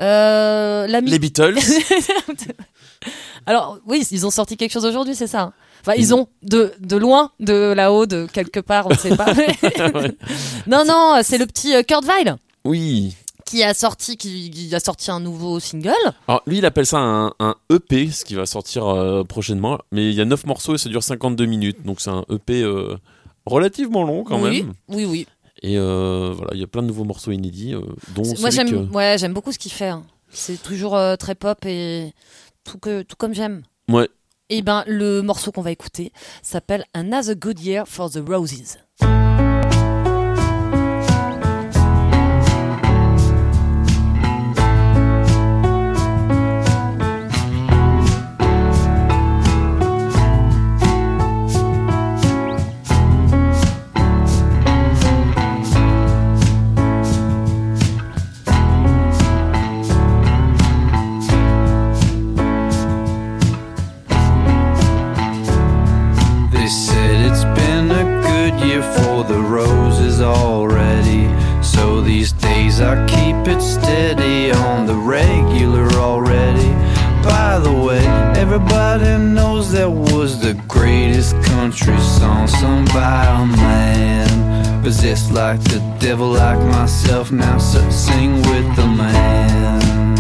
Les 0.00 1.18
Beatles. 1.18 1.58
Alors 3.46 3.78
oui, 3.86 4.04
ils 4.10 4.26
ont 4.26 4.30
sorti 4.30 4.56
quelque 4.56 4.72
chose 4.72 4.84
aujourd'hui, 4.86 5.14
c'est 5.14 5.26
ça. 5.26 5.52
Enfin, 5.86 5.94
ils 5.98 6.14
ont 6.14 6.26
de 6.42 6.72
de 6.80 6.96
loin, 6.96 7.30
de 7.40 7.72
là-haut, 7.72 8.06
de 8.06 8.26
quelque 8.32 8.60
part, 8.60 8.86
on 8.86 8.90
ne 8.90 8.96
sait 8.96 9.16
pas. 9.16 9.26
Non 10.66 10.84
non, 10.86 11.20
c'est 11.22 11.38
le 11.38 11.46
petit 11.46 11.74
euh, 11.74 11.82
Kurt 11.82 12.04
Weill 12.04 12.36
Oui. 12.64 13.14
qui 13.44 13.62
a 13.62 13.72
sorti 13.74 14.16
qui, 14.16 14.50
qui 14.50 14.74
a 14.74 14.80
sorti 14.80 15.10
un 15.10 15.20
nouveau 15.20 15.60
single. 15.60 15.92
Alors 16.26 16.42
lui, 16.46 16.58
il 16.58 16.66
appelle 16.66 16.86
ça 16.86 16.98
un, 16.98 17.32
un 17.38 17.54
EP, 17.70 18.10
ce 18.10 18.24
qui 18.24 18.34
va 18.34 18.46
sortir 18.46 18.86
euh, 18.86 19.22
prochainement. 19.24 19.78
Mais 19.92 20.08
il 20.10 20.14
y 20.14 20.20
a 20.20 20.24
9 20.24 20.46
morceaux 20.46 20.74
et 20.74 20.78
ça 20.78 20.88
dure 20.88 21.02
52 21.02 21.46
minutes. 21.46 21.84
Donc 21.84 22.00
c'est 22.00 22.10
un 22.10 22.24
EP 22.30 22.62
euh, 22.62 22.96
relativement 23.44 24.02
long 24.04 24.24
quand 24.24 24.40
oui, 24.42 24.62
même. 24.64 24.72
oui 24.88 25.04
oui. 25.04 25.26
Et 25.62 25.78
euh, 25.78 26.32
voilà, 26.36 26.50
il 26.54 26.60
y 26.60 26.64
a 26.64 26.66
plein 26.66 26.82
de 26.82 26.88
nouveaux 26.88 27.04
morceaux 27.04 27.30
inédits, 27.30 27.74
dont 28.14 28.24
Moi 28.40 28.50
j'aime 28.50 28.70
que- 28.70 28.92
ouais, 28.92 29.16
j'aime 29.18 29.32
beaucoup 29.32 29.52
ce 29.52 29.58
qu'il 29.58 29.72
fait. 29.72 29.88
hein. 29.88 30.04
C'est 30.30 30.60
toujours 30.62 30.98
très 31.18 31.34
pop 31.36 31.64
et 31.64 32.12
tout 32.64 32.78
que 32.78 33.02
tout 33.02 33.16
comme 33.16 33.32
j'aime. 33.32 33.62
Ouais. 33.88 34.08
Et 34.48 34.62
ben 34.62 34.84
le 34.86 35.22
morceau 35.22 35.50
qu'on 35.50 35.62
va 35.62 35.72
écouter 35.72 36.12
s'appelle 36.40 36.84
Another 36.94 37.34
Good 37.34 37.58
Year 37.58 37.88
for 37.88 38.10
the 38.10 38.20
Roses. 38.24 38.78
is 70.16 70.22
already. 70.22 71.28
So 71.62 72.00
these 72.00 72.32
days 72.32 72.80
I 72.80 72.94
keep 73.06 73.36
it 73.54 73.60
steady 73.60 74.52
on 74.52 74.86
the 74.86 74.94
regular 74.94 75.88
already. 75.98 76.70
By 77.22 77.58
the 77.58 77.72
way, 77.72 78.04
everybody 78.40 79.18
knows 79.18 79.72
that 79.72 79.90
was 79.90 80.40
the 80.40 80.54
greatest 80.68 81.34
country 81.42 81.98
song 81.98 82.46
sung 82.46 82.84
by 82.86 83.24
a 83.42 83.46
man. 83.46 84.82
Possessed 84.82 85.32
like 85.32 85.60
the 85.64 85.80
devil, 85.98 86.28
like 86.28 86.60
myself, 86.60 87.32
now 87.32 87.58
so 87.58 87.88
sing 87.90 88.36
with 88.50 88.68
the 88.76 88.86
man. 88.86 90.15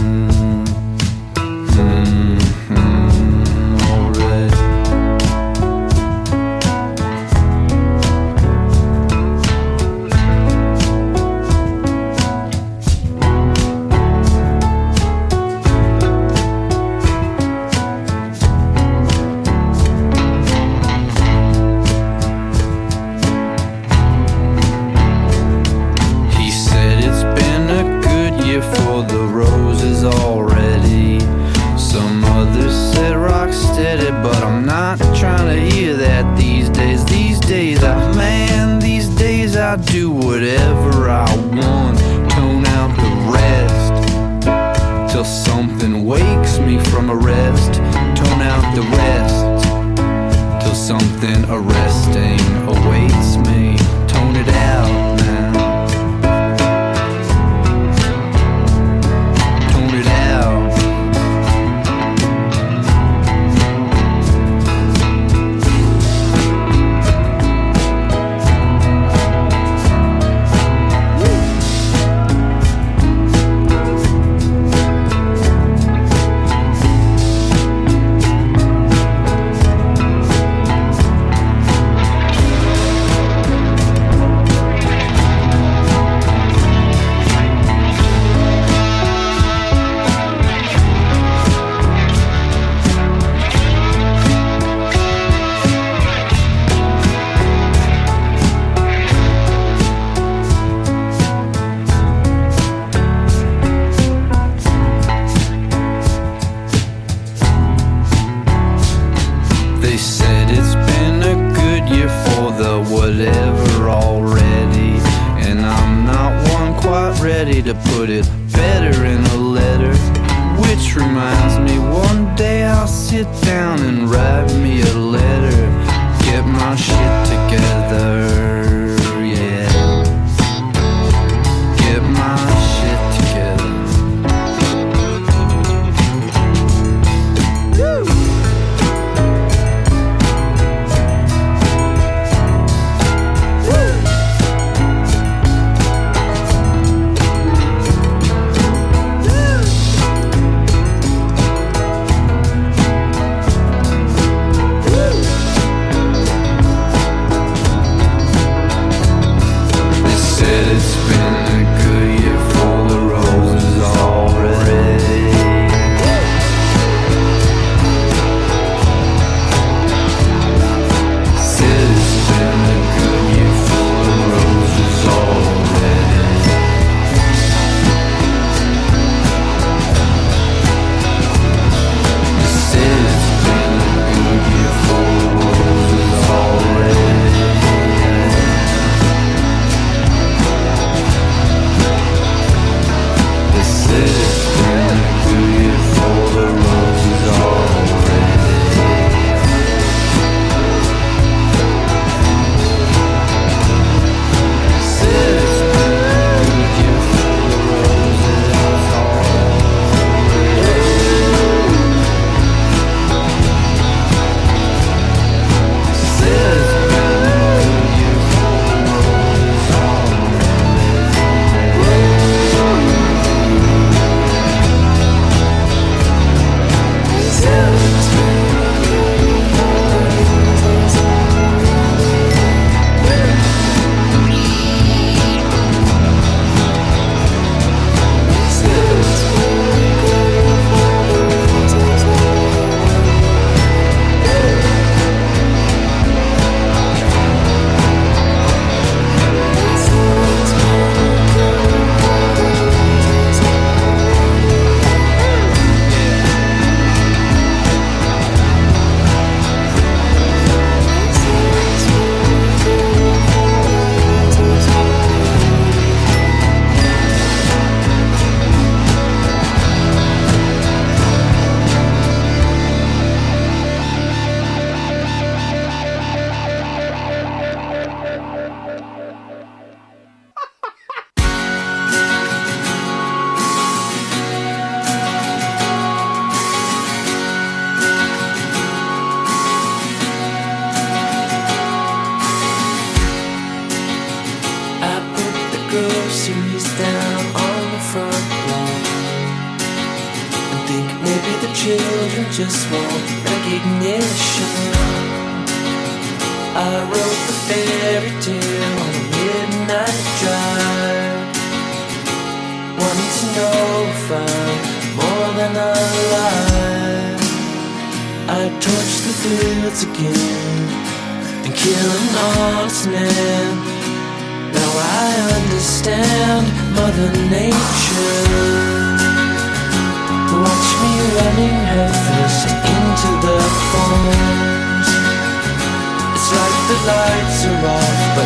sit 123.16 123.32
there 123.46 123.55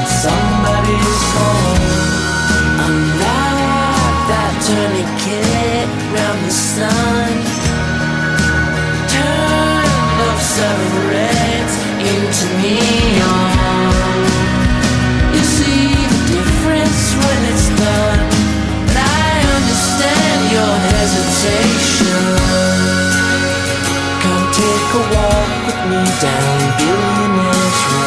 somebody's 0.06 1.22
home. 1.34 1.82
Unlike 2.86 4.18
that 4.30 4.54
tourniquet 4.66 5.88
round 6.14 6.40
the 6.46 6.54
sun. 6.54 7.32
Turn 9.12 10.18
of 10.28 10.38
seven 10.40 11.00
into 12.00 12.46
neon. 12.62 13.50
You 15.34 15.42
see 15.56 15.92
the 16.12 16.20
difference 16.32 17.02
when 17.20 17.40
it's 17.52 17.68
done. 17.76 18.22
But 18.86 18.96
I 18.96 19.30
understand 19.56 20.40
your 20.56 20.74
hesitation. 20.94 22.24
Come 24.22 24.44
take 24.60 24.90
a 25.00 25.04
walk 25.14 25.52
with 25.66 25.80
me 25.90 26.02
down 26.24 26.58
Billionaire's 26.78 27.80
Road. 27.92 27.99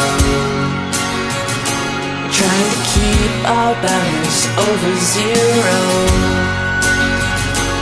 Keep 2.93 3.33
our 3.49 3.73
balance 3.81 4.39
over 4.67 4.91
zero. 5.13 5.79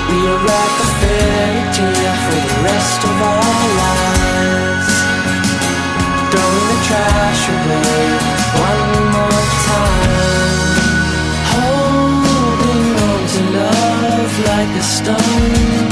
We 0.10 0.18
are 0.32 0.42
like 0.52 0.78
a 0.86 0.90
fairy 1.00 1.64
tale 1.76 2.18
for 2.26 2.40
the 2.48 2.58
rest 2.70 3.00
of 3.10 3.16
our 3.32 3.64
lives. 3.84 4.92
Throwing 6.32 6.68
the 6.72 6.80
trash 6.88 7.44
away 7.56 8.04
one 8.70 8.92
more 9.16 9.44
time. 9.68 10.76
Holding 11.56 12.86
on 13.10 13.22
to 13.34 13.42
love 13.60 14.34
like 14.52 14.74
a 14.84 14.86
stone. 14.96 15.88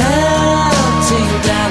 Melting 0.00 1.32
down 1.48 1.70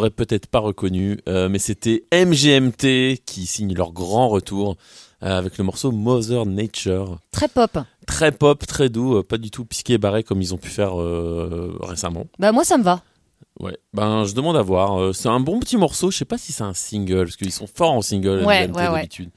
aurez 0.00 0.10
peut-être 0.10 0.46
pas 0.46 0.58
reconnus, 0.58 1.18
euh, 1.28 1.48
mais 1.48 1.58
c'était 1.58 2.04
MGMT 2.12 3.22
qui 3.24 3.46
signe 3.46 3.74
leur 3.74 3.92
grand 3.92 4.28
retour 4.28 4.76
euh, 5.22 5.38
avec 5.38 5.58
le 5.58 5.64
morceau 5.64 5.92
Mother 5.92 6.46
Nature. 6.46 7.18
Très 7.30 7.48
pop. 7.48 7.78
Très 8.06 8.32
pop, 8.32 8.66
très 8.66 8.88
doux, 8.88 9.16
euh, 9.16 9.22
pas 9.22 9.36
du 9.36 9.50
tout 9.50 9.64
pisqué 9.64 9.94
et 9.94 9.98
barré 9.98 10.24
comme 10.24 10.40
ils 10.40 10.54
ont 10.54 10.58
pu 10.58 10.70
faire 10.70 10.94
récemment. 11.82 12.26
Bah 12.38 12.52
moi 12.52 12.64
ça 12.64 12.78
me 12.78 12.82
va. 12.82 13.02
Ouais, 13.60 13.76
ben 13.92 14.24
je 14.24 14.34
demande 14.34 14.56
à 14.56 14.62
voir. 14.62 15.14
C'est 15.14 15.28
un 15.28 15.40
bon 15.40 15.60
petit 15.60 15.76
morceau, 15.76 16.10
je 16.10 16.16
sais 16.16 16.24
pas 16.24 16.38
si 16.38 16.52
c'est 16.52 16.64
un 16.64 16.74
single, 16.74 17.24
parce 17.24 17.36
qu'ils 17.36 17.52
sont 17.52 17.66
forts 17.66 17.92
en 17.92 18.00
single 18.02 18.42
Ouais, 18.44 18.66
MGMT 18.66 18.76
ouais, 18.76 18.88
ouais. 18.88 18.94
d'habitude. 18.94 19.30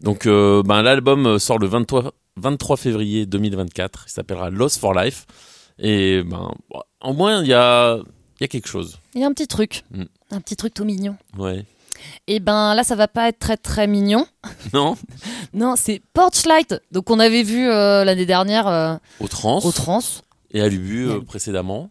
Donc 0.00 0.26
ben, 0.26 0.82
l'album 0.82 1.38
sort 1.38 1.58
le 1.58 1.66
23, 1.66 2.12
23 2.36 2.76
février 2.76 3.24
2024, 3.26 4.04
il 4.06 4.10
s'appellera 4.10 4.50
Lost 4.50 4.78
for 4.78 4.92
Life. 4.92 5.24
Et 5.78 6.22
ben, 6.22 6.52
au 7.00 7.12
moins 7.14 7.42
il 7.42 7.48
y 7.48 7.54
a, 7.54 7.98
y 8.40 8.44
a 8.44 8.48
quelque 8.48 8.68
chose. 8.68 8.98
Il 9.14 9.20
y 9.20 9.24
a 9.24 9.26
un 9.26 9.32
petit 9.32 9.46
truc. 9.46 9.84
Mm. 9.90 10.04
Un 10.30 10.40
petit 10.40 10.56
truc 10.56 10.74
tout 10.74 10.84
mignon. 10.84 11.16
Ouais. 11.38 11.64
Et 12.26 12.40
ben 12.40 12.74
là 12.74 12.82
ça 12.84 12.96
va 12.96 13.08
pas 13.08 13.28
être 13.28 13.38
très 13.38 13.56
très 13.56 13.86
mignon. 13.86 14.26
Non 14.72 14.96
Non, 15.54 15.74
c'est 15.76 16.02
Porchlight. 16.12 16.74
Donc 16.92 17.10
on 17.10 17.18
avait 17.20 17.42
vu 17.42 17.68
euh, 17.68 18.04
l'année 18.04 18.26
dernière 18.26 18.66
euh, 18.66 18.96
Au 19.20 19.28
trans. 19.28 19.60
au 19.64 19.72
trans. 19.72 20.00
Et 20.52 20.60
à 20.60 20.68
l'Ubu 20.68 21.08
euh, 21.08 21.20
précédemment. 21.20 21.90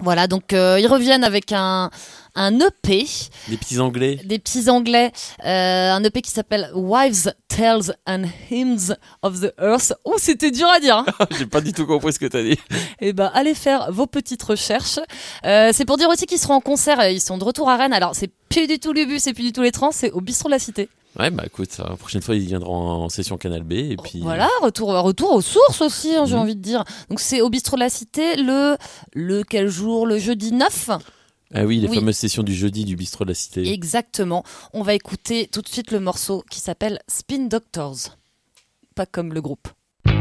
Voilà, 0.00 0.26
donc 0.26 0.52
euh, 0.52 0.78
ils 0.80 0.86
reviennent 0.86 1.24
avec 1.24 1.52
un, 1.52 1.90
un 2.34 2.58
EP, 2.60 3.06
Des 3.48 3.56
petits 3.56 3.78
anglais. 3.78 4.18
des 4.24 4.38
petits 4.38 4.68
anglais, 4.68 5.12
euh, 5.44 5.92
un 5.92 6.02
EP 6.02 6.20
qui 6.22 6.30
s'appelle 6.30 6.70
Wives, 6.74 7.32
Tales 7.48 7.94
and 8.06 8.24
Hymns 8.50 8.96
of 9.22 9.40
the 9.40 9.52
Earth. 9.60 9.92
Oh, 10.04 10.16
c'était 10.18 10.50
dur 10.50 10.66
à 10.68 10.80
dire. 10.80 10.96
hein. 10.98 11.06
J'ai 11.38 11.46
pas 11.46 11.60
du 11.60 11.72
tout 11.72 11.86
compris 11.86 12.12
ce 12.12 12.18
que 12.18 12.26
t'as 12.26 12.42
dit. 12.42 12.58
Eh 13.00 13.12
ben, 13.12 13.30
allez 13.34 13.54
faire 13.54 13.92
vos 13.92 14.06
petites 14.06 14.42
recherches. 14.42 14.98
Euh, 15.44 15.70
c'est 15.72 15.84
pour 15.84 15.96
dire 15.96 16.08
aussi 16.08 16.26
qu'ils 16.26 16.38
seront 16.38 16.54
en 16.54 16.60
concert. 16.60 16.98
euh, 17.00 17.10
Ils 17.10 17.20
sont 17.20 17.38
de 17.38 17.44
retour 17.44 17.68
à 17.70 17.76
Rennes. 17.76 17.92
Alors, 17.92 18.14
c'est 18.14 18.30
plus 18.48 18.66
du 18.66 18.78
tout 18.78 18.92
l'Ubu, 18.92 19.18
c'est 19.18 19.32
plus 19.32 19.44
du 19.44 19.52
tout 19.52 19.62
les 19.62 19.72
trans, 19.72 19.92
c'est 19.92 20.10
au 20.10 20.20
bistrot 20.20 20.48
de 20.48 20.54
la 20.54 20.58
Cité. 20.58 20.88
Ouais, 21.16 21.30
bah 21.30 21.44
écoute, 21.46 21.68
la 21.78 21.94
prochaine 21.94 22.22
fois 22.22 22.34
ils 22.34 22.44
viendront 22.44 22.74
en 23.04 23.08
session 23.08 23.36
Canal 23.38 23.62
B 23.62 23.72
et 23.74 23.96
puis. 24.02 24.18
Voilà, 24.20 24.48
retour, 24.62 24.88
retour 24.88 25.32
aux 25.32 25.40
sources 25.42 25.80
aussi, 25.80 26.12
hein, 26.16 26.24
j'ai 26.26 26.34
Mhm. 26.34 26.40
envie 26.40 26.56
de 26.56 26.60
dire. 26.60 26.82
Donc, 27.08 27.20
c'est 27.20 27.40
au 27.40 27.50
bistrot 27.50 27.76
de 27.76 27.82
la 27.82 27.88
Cité 27.88 28.34
le, 28.34 28.76
le 29.12 29.44
quel 29.44 29.68
jour? 29.68 30.06
Le 30.08 30.18
jeudi 30.18 30.50
9 30.52 30.90
ah 31.56 31.64
oui, 31.64 31.78
les 31.78 31.86
fameuses 31.86 32.16
sessions 32.16 32.42
du 32.42 32.52
jeudi 32.52 32.84
du 32.84 32.96
bistrot 32.96 33.24
de 33.24 33.30
la 33.30 33.34
cité. 33.34 33.72
Exactement. 33.72 34.42
On 34.72 34.82
va 34.82 34.94
écouter 34.94 35.46
tout 35.46 35.62
de 35.62 35.68
suite 35.68 35.92
le 35.92 36.00
morceau 36.00 36.44
qui 36.50 36.58
s'appelle 36.58 36.98
Spin 37.06 37.46
Doctors. 37.46 38.18
Pas 38.96 39.06
comme 39.06 39.32
le 39.32 39.40
groupe. 39.40 39.68
Oh, 39.68 40.18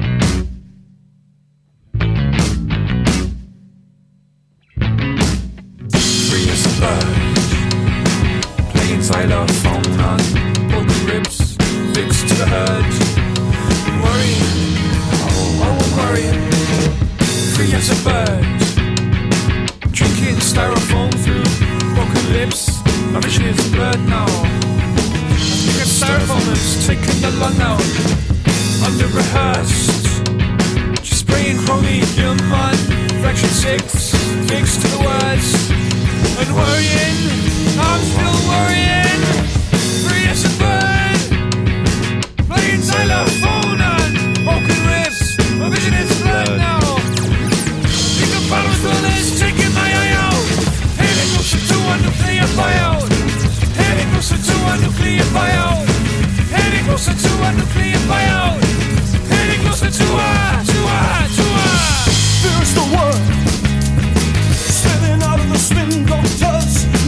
oh, 15.62 15.94
free 17.56 17.74
as 17.74 17.90
a 17.90 17.96
bird. 18.04 18.63
styrofoam 20.44 21.10
through 21.24 21.44
broken 21.96 22.34
lips. 22.34 22.84
My 23.12 23.20
vision 23.22 23.46
is 23.46 23.72
blurred 23.72 24.04
now. 24.08 24.26
I 24.28 25.38
think 25.72 25.88
styrofoam 25.88 26.46
is 26.52 26.86
taking 26.86 27.22
the 27.22 27.32
lung 27.40 27.60
out. 27.62 27.82
Under 28.84 29.08
rehearsed. 29.16 30.04
Just 31.02 31.22
spraying 31.22 31.58
chromium 31.66 32.40
on 32.52 32.76
fraction 33.22 33.50
six. 33.50 34.12
Fixed 34.50 34.82
to 34.82 34.88
the 34.88 35.00
words. 35.08 35.50
And 36.40 36.50
worrying. 36.60 37.18
I'm 37.80 38.02
still 38.14 38.40
worrying. 38.52 39.22
Free 40.04 40.26
as 40.28 40.44
a 40.44 40.54
bird. 40.60 41.20
Playing 42.52 42.82
xylophone 42.82 43.80
on 43.80 44.10
broken 44.44 44.80
ribs. 44.92 45.38
My 45.58 45.70
vision 45.70 45.94
is 45.94 46.13
firehouse. 52.56 53.08
Heading 53.76 54.10
closer 54.12 54.38
to 54.38 54.56
a 54.70 54.78
nuclear. 54.78 55.26
Heading 56.54 56.86
closer 56.86 57.14
to 57.14 57.32
a 57.44 57.50
nuclear. 57.58 58.00
Heading 59.34 59.62
closer 59.66 59.90
to 59.90 60.04
a, 60.04 60.64
to 60.70 60.80
a, 60.86 61.00
to 61.38 61.46
a. 61.50 61.74
The 62.74 62.86
word. 62.96 63.22
Spilling 64.54 65.22
out 65.22 65.40
of 65.40 65.48
the 65.50 65.58
spin 65.58 66.06
doctors. 66.06 67.03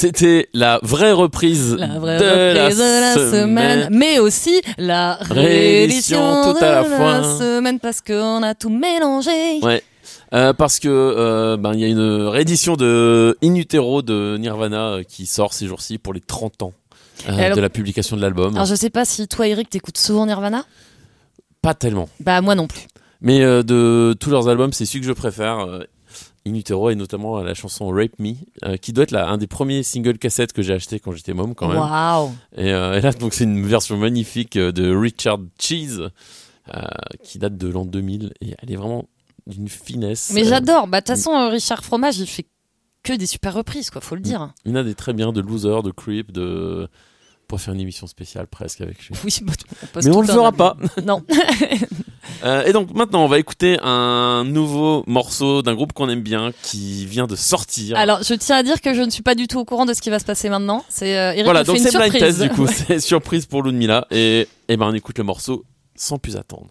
C'était 0.00 0.48
la 0.54 0.80
vraie 0.82 1.12
reprise 1.12 1.74
La 1.78 1.98
vraie 1.98 2.16
de, 2.18 2.58
reprise 2.58 2.78
de 2.78 2.82
la 2.82 3.14
semaine, 3.30 3.88
mais 3.90 4.18
aussi 4.18 4.62
la 4.78 5.16
réédition 5.20 6.42
tout 6.42 6.64
à 6.64 6.72
la 6.72 6.82
de 6.84 6.88
fois. 6.88 7.22
semaine 7.38 7.78
parce 7.78 8.00
qu'on 8.00 8.42
a 8.42 8.54
tout 8.54 8.70
mélangé. 8.70 9.60
Ouais. 9.62 9.82
Euh, 10.32 10.54
parce 10.54 10.78
que 10.78 10.88
euh, 10.88 11.58
ben 11.58 11.74
il 11.74 11.80
y 11.80 11.84
a 11.84 11.88
une 11.88 12.28
réédition 12.28 12.76
de 12.76 13.36
In 13.42 13.54
Utero 13.56 14.00
de 14.00 14.38
Nirvana 14.38 14.86
euh, 14.92 15.02
qui 15.02 15.26
sort 15.26 15.52
ces 15.52 15.66
jours-ci 15.66 15.98
pour 15.98 16.14
les 16.14 16.20
30 16.20 16.62
ans 16.62 16.72
euh, 17.28 17.36
alors- 17.36 17.56
de 17.56 17.60
la 17.60 17.68
publication 17.68 18.16
de 18.16 18.22
l'album. 18.22 18.54
Alors 18.54 18.66
je 18.66 18.76
sais 18.76 18.90
pas 18.90 19.04
si 19.04 19.28
toi 19.28 19.48
Eric 19.48 19.68
t'écoutes 19.68 19.98
souvent 19.98 20.24
Nirvana? 20.24 20.64
Pas 21.60 21.74
tellement. 21.74 22.08
Bah 22.20 22.40
moi 22.40 22.54
non 22.54 22.68
plus. 22.68 22.86
Mais 23.20 23.40
de 23.40 24.16
tous 24.18 24.30
leurs 24.30 24.48
albums, 24.48 24.72
c'est 24.72 24.86
celui 24.86 25.00
que 25.00 25.06
je 25.06 25.12
préfère. 25.12 25.80
Euh, 26.46 26.50
In 26.50 26.54
Utero 26.54 26.90
et 26.90 26.94
notamment 26.94 27.38
la 27.42 27.54
chanson 27.54 27.88
Rape 27.88 28.18
Me, 28.18 28.34
euh, 28.64 28.76
qui 28.76 28.92
doit 28.92 29.04
être 29.04 29.14
un 29.14 29.38
des 29.38 29.46
premiers 29.46 29.82
singles 29.82 30.18
cassettes 30.18 30.52
que 30.52 30.62
j'ai 30.62 30.72
acheté 30.74 31.00
quand 31.00 31.12
j'étais 31.12 31.34
môme 31.34 31.54
quand 31.54 31.68
même. 31.68 31.78
Et, 32.56 32.72
euh, 32.72 32.98
et 32.98 33.00
là, 33.00 33.12
donc 33.12 33.34
c'est 33.34 33.44
une 33.44 33.66
version 33.66 33.96
magnifique 33.96 34.56
euh, 34.56 34.72
de 34.72 34.94
Richard 34.94 35.40
Cheese 35.58 36.08
euh, 36.74 36.80
qui 37.22 37.38
date 37.38 37.56
de 37.56 37.68
l'an 37.68 37.84
2000 37.84 38.32
et 38.40 38.54
elle 38.58 38.72
est 38.72 38.76
vraiment 38.76 39.06
d'une 39.46 39.68
finesse. 39.68 40.30
Mais 40.34 40.44
j'adore. 40.44 40.86
Bah 40.86 41.00
de 41.00 41.06
toute 41.06 41.16
façon 41.16 41.48
Richard 41.50 41.84
Fromage 41.84 42.18
il 42.18 42.26
fait 42.26 42.46
que 43.02 43.12
des 43.12 43.26
super 43.26 43.54
reprises 43.54 43.90
quoi, 43.90 44.00
faut 44.00 44.14
le 44.14 44.20
dire. 44.20 44.52
Il 44.64 44.72
y 44.72 44.74
en 44.74 44.76
a 44.76 44.82
des 44.84 44.94
très 44.94 45.12
bien 45.12 45.32
de 45.32 45.40
Loser, 45.40 45.82
de 45.82 45.90
Creep, 45.90 46.32
de. 46.32 46.88
Pourrait 47.50 47.62
faire 47.62 47.74
une 47.74 47.80
émission 47.80 48.06
spéciale 48.06 48.46
presque 48.46 48.80
avec 48.80 49.04
lui. 49.08 49.16
Oui, 49.24 49.36
bah, 49.42 49.52
on 49.96 50.00
Mais 50.04 50.16
on 50.16 50.20
le 50.20 50.28
fera 50.28 50.52
pas. 50.52 50.76
Non. 51.04 51.24
Euh, 52.44 52.64
et 52.64 52.72
donc 52.72 52.94
maintenant, 52.94 53.24
on 53.24 53.26
va 53.26 53.38
écouter 53.38 53.78
un 53.82 54.44
nouveau 54.44 55.02
morceau 55.06 55.62
d'un 55.62 55.74
groupe 55.74 55.92
qu'on 55.92 56.08
aime 56.08 56.22
bien 56.22 56.52
qui 56.62 57.04
vient 57.04 57.26
de 57.26 57.34
sortir. 57.34 57.96
Alors 57.96 58.22
je 58.22 58.32
tiens 58.34 58.56
à 58.56 58.62
dire 58.62 58.80
que 58.80 58.94
je 58.94 59.02
ne 59.02 59.10
suis 59.10 59.22
pas 59.22 59.34
du 59.34 59.48
tout 59.48 59.58
au 59.58 59.64
courant 59.64 59.84
de 59.84 59.92
ce 59.92 60.00
qui 60.00 60.10
va 60.10 60.18
se 60.18 60.24
passer 60.24 60.48
maintenant. 60.48 60.84
C'est 60.88 61.18
euh, 61.18 61.32
Eric 61.32 61.44
voilà, 61.44 61.64
donc 61.64 61.78
c'est 61.78 61.90
blind 61.90 62.12
surprise. 62.12 62.38
test 62.38 62.40
du 62.42 62.48
coup, 62.50 62.66
c'est 62.72 63.00
surprise 63.00 63.46
pour 63.46 63.62
Ludmilla. 63.62 64.06
Et, 64.10 64.46
et 64.68 64.76
ben 64.76 64.86
on 64.86 64.94
écoute 64.94 65.18
le 65.18 65.24
morceau 65.24 65.64
sans 65.96 66.18
plus 66.18 66.36
attendre. 66.36 66.70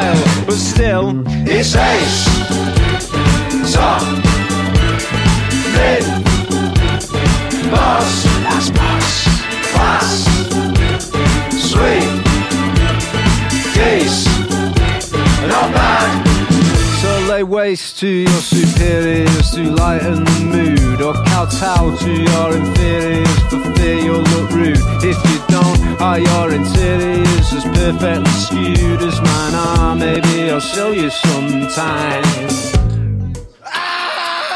but 0.45 0.55
still 0.55 1.23
it's 1.47 1.75
ace. 1.75 2.25
Top, 3.73 4.01
mid, 5.75 6.03
boss, 7.71 8.23
that's 8.43 8.69
boss, 8.71 9.25
class, 9.71 10.30
Waste 17.41 17.99
to 17.99 18.07
your 18.07 18.41
superiors 18.41 19.51
to 19.51 19.63
lighten 19.63 20.23
the 20.23 20.39
mood, 20.53 21.01
or 21.01 21.13
kowtow 21.25 21.97
to 21.97 22.11
your 22.11 22.55
inferiors 22.55 23.39
for 23.49 23.59
fear 23.75 23.95
you'll 23.95 24.21
look 24.21 24.51
rude. 24.51 24.77
If 25.03 25.17
you 25.29 25.39
don't, 25.49 26.01
are 26.01 26.19
your 26.19 26.53
interiors 26.53 27.51
as 27.51 27.63
perfectly 27.65 28.31
skewed 28.31 29.01
as 29.01 29.19
mine 29.19 29.55
are? 29.55 29.95
Maybe 29.95 30.51
I'll 30.51 30.59
show 30.59 30.91
you 30.91 31.09
sometime. 31.09 32.23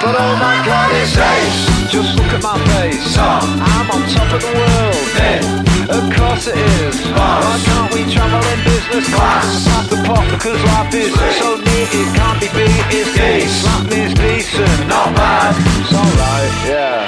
But 0.02 0.16
oh 0.18 0.36
my 0.40 0.64
god, 0.66 0.92
it's 0.94 1.18
ace. 1.18 1.92
Just 1.92 2.16
look 2.16 2.32
at 2.34 2.44
my 2.44 2.58
face. 2.78 3.18
I'm 3.18 3.92
on 3.92 4.08
top 4.10 4.32
of 4.32 4.42
the 4.42 4.54
world. 4.54 5.74
Of 5.90 6.04
course 6.18 6.48
it 6.48 6.58
is. 6.58 6.98
Why 7.14 7.62
can't 7.64 7.94
we 7.94 8.12
travel 8.12 8.42
in 8.42 8.64
business 8.64 9.06
class? 9.14 9.66
Pass 9.68 9.88
the 9.90 9.98
pot 10.08 10.26
because 10.32 10.62
life 10.64 10.94
is 10.94 11.14
so 11.38 11.58
neat 11.58 11.90
it 11.94 12.10
can't 12.18 12.40
be 12.42 12.48
beat. 12.58 12.86
It's 12.90 13.14
decent. 13.14 13.52
Slap 13.62 13.90
me 13.90 14.02
is 14.02 14.14
decent. 14.16 14.88
Not 14.88 15.14
bad. 15.16 15.54
It's 15.80 15.94
alright, 15.94 16.54
yeah. 16.66 17.05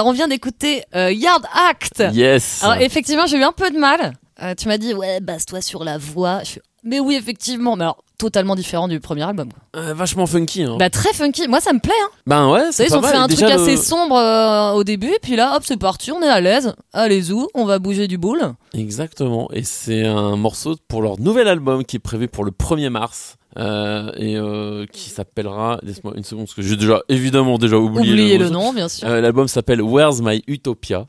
Alors, 0.00 0.08
on 0.08 0.12
vient 0.14 0.28
d'écouter 0.28 0.82
euh, 0.96 1.12
Yard 1.12 1.44
Act. 1.68 2.02
Yes. 2.14 2.62
Alors 2.64 2.76
effectivement, 2.80 3.26
j'ai 3.26 3.36
eu 3.36 3.42
un 3.42 3.52
peu 3.52 3.70
de 3.70 3.76
mal. 3.76 4.14
Euh, 4.42 4.54
tu 4.56 4.66
m'as 4.66 4.78
dit 4.78 4.94
ouais, 4.94 5.20
base-toi 5.20 5.60
sur 5.60 5.84
la 5.84 5.98
voix. 5.98 6.42
Je 6.42 6.58
mais 6.84 6.98
oui, 7.00 7.16
effectivement, 7.16 7.76
mais 7.76 7.84
alors 7.84 8.02
totalement 8.16 8.54
différent 8.56 8.88
du 8.88 8.98
premier 8.98 9.24
album. 9.24 9.52
quoi. 9.52 9.82
Euh, 9.82 9.92
vachement 9.92 10.24
funky. 10.24 10.62
Hein. 10.62 10.76
Bah 10.78 10.88
très 10.88 11.12
funky. 11.12 11.48
Moi, 11.48 11.60
ça 11.60 11.74
me 11.74 11.80
plaît. 11.80 11.92
Hein. 12.02 12.08
ben 12.26 12.48
ouais, 12.50 12.72
c'est 12.72 12.86
ils 12.86 12.96
ont 12.96 13.02
fait 13.02 13.14
un 13.14 13.26
Déjà, 13.26 13.48
truc 13.48 13.58
le- 13.58 13.62
assez 13.62 13.76
sombre 13.76 14.16
euh, 14.16 14.72
au 14.72 14.84
début, 14.84 15.12
puis 15.20 15.36
là, 15.36 15.54
hop, 15.56 15.64
c'est 15.66 15.76
parti, 15.76 16.12
on 16.12 16.22
est 16.22 16.28
à 16.28 16.40
l'aise. 16.40 16.74
Allez-y, 16.94 17.34
on 17.52 17.66
va 17.66 17.78
bouger 17.78 18.08
du 18.08 18.16
boule. 18.16 18.40
Exactement. 18.72 19.50
Et 19.52 19.64
c'est 19.64 20.06
un 20.06 20.36
morceau 20.36 20.76
pour 20.88 21.02
leur 21.02 21.20
nouvel 21.20 21.46
album 21.46 21.84
qui 21.84 21.96
est 21.96 22.00
prévu 22.00 22.26
pour 22.26 22.44
le 22.44 22.52
1er 22.52 22.88
mars. 22.88 23.36
Euh, 23.58 24.12
et 24.16 24.36
euh, 24.36 24.86
qui 24.86 25.10
s'appellera, 25.10 25.78
laisse-moi 25.82 26.12
une 26.16 26.24
seconde 26.24 26.46
parce 26.46 26.54
que 26.54 26.62
j'ai 26.62 26.76
déjà 26.76 27.00
évidemment 27.08 27.58
déjà 27.58 27.78
oublié 27.78 28.12
Oubliez 28.12 28.38
le 28.38 28.50
morceau. 28.50 28.66
nom, 28.68 28.72
bien 28.72 28.88
sûr. 28.88 29.08
Euh, 29.08 29.20
L'album 29.20 29.48
s'appelle 29.48 29.82
Where's 29.82 30.20
My 30.22 30.42
Utopia 30.46 31.06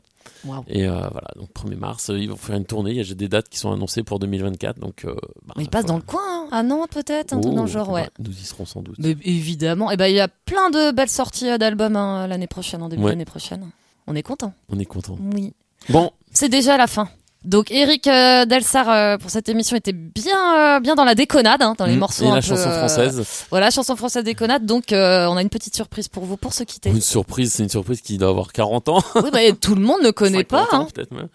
et 0.66 0.88
voilà 0.88 1.28
donc 1.36 1.50
1er 1.54 1.76
mars 1.76 2.10
ils 2.12 2.28
vont 2.28 2.34
faire 2.34 2.56
une 2.56 2.64
tournée. 2.64 2.90
Il 2.90 2.96
y 2.96 3.00
a 3.00 3.04
j'ai 3.04 3.14
des 3.14 3.28
dates 3.28 3.48
qui 3.48 3.58
sont 3.60 3.70
annoncées 3.70 4.02
pour 4.02 4.18
2024 4.18 4.80
donc. 4.80 5.06
Bah, 5.06 5.54
Mais 5.56 5.62
il 5.62 5.68
passe 5.70 5.84
dans 5.86 5.94
le 5.96 6.02
coin, 6.02 6.20
hein. 6.24 6.48
à 6.50 6.64
Nantes 6.64 6.90
peut-être, 6.90 7.32
un 7.32 7.40
truc 7.40 7.52
Oh, 7.52 7.56
dans 7.56 7.62
le 7.62 7.68
genre, 7.68 7.88
ouais. 7.90 8.02
bah, 8.02 8.10
Nous 8.18 8.32
y 8.32 8.42
serons 8.44 8.64
sans 8.66 8.82
doute. 8.82 8.96
Mais 8.98 9.14
évidemment. 9.22 9.92
Et 9.92 9.96
ben 9.96 10.06
il 10.08 10.16
y 10.16 10.20
a 10.20 10.26
plein 10.26 10.70
de 10.70 10.90
belles 10.90 11.08
sorties 11.08 11.56
d'albums 11.58 11.94
hein, 11.94 12.26
l'année 12.26 12.48
prochaine, 12.48 12.82
en 12.82 12.88
début 12.88 13.04
Ouais. 13.04 13.10
d'année 13.12 13.24
prochaine. 13.24 13.70
On 14.08 14.16
est 14.16 14.22
content. 14.24 14.52
On 14.68 14.80
est 14.80 14.84
content. 14.84 15.16
Oui. 15.32 15.52
Bon, 15.90 16.10
C'est 16.32 16.48
déjà 16.48 16.76
la 16.76 16.88
fin. 16.88 17.08
Donc 17.44 17.70
Eric 17.72 18.06
euh, 18.06 18.44
Delsar 18.44 18.88
euh, 18.88 19.18
pour 19.18 19.30
cette 19.30 19.48
émission 19.48 19.76
était 19.76 19.92
bien 19.92 20.76
euh, 20.76 20.80
bien 20.80 20.94
dans 20.94 21.04
la 21.04 21.14
déconnade, 21.16 21.60
hein, 21.62 21.74
dans 21.76 21.86
les 21.86 21.96
Mm. 21.96 21.98
morceaux 21.98 22.24
Et 22.24 22.28
un 22.28 22.34
la 22.36 22.40
peu, 22.40 22.46
chanson 22.46 22.68
euh, 22.68 22.78
française. 22.78 23.44
voilà, 23.50 23.70
chanson 23.70 23.96
française 23.96 24.22
déconnade. 24.22 24.64
Donc 24.64 24.84
on 24.90 25.36
a 25.36 25.42
une 25.42 25.48
petite 25.48 25.74
surprise 25.74 26.08
pour 26.08 26.24
vous 26.24 26.36
pour 26.36 26.52
se 26.54 26.62
quitter. 26.62 26.90
Une 26.90 27.00
surprise, 27.00 27.52
c'est 27.52 27.64
une 27.64 27.68
surprise 27.68 28.00
qui 28.00 28.16
doit 28.18 28.28
avoir 28.28 28.52
40 28.52 28.88
ans. 28.90 29.02
oui, 29.16 29.30
bah, 29.32 29.40
tout 29.60 29.74
le 29.74 29.80
monde 29.82 30.02
ne 30.02 30.10
connaît 30.10 30.44
pas. 30.44 30.66
50 30.70 30.74
ans, 30.74 30.82
hein. 30.84 30.88
peut-être 30.94 31.12
même. 31.12 31.28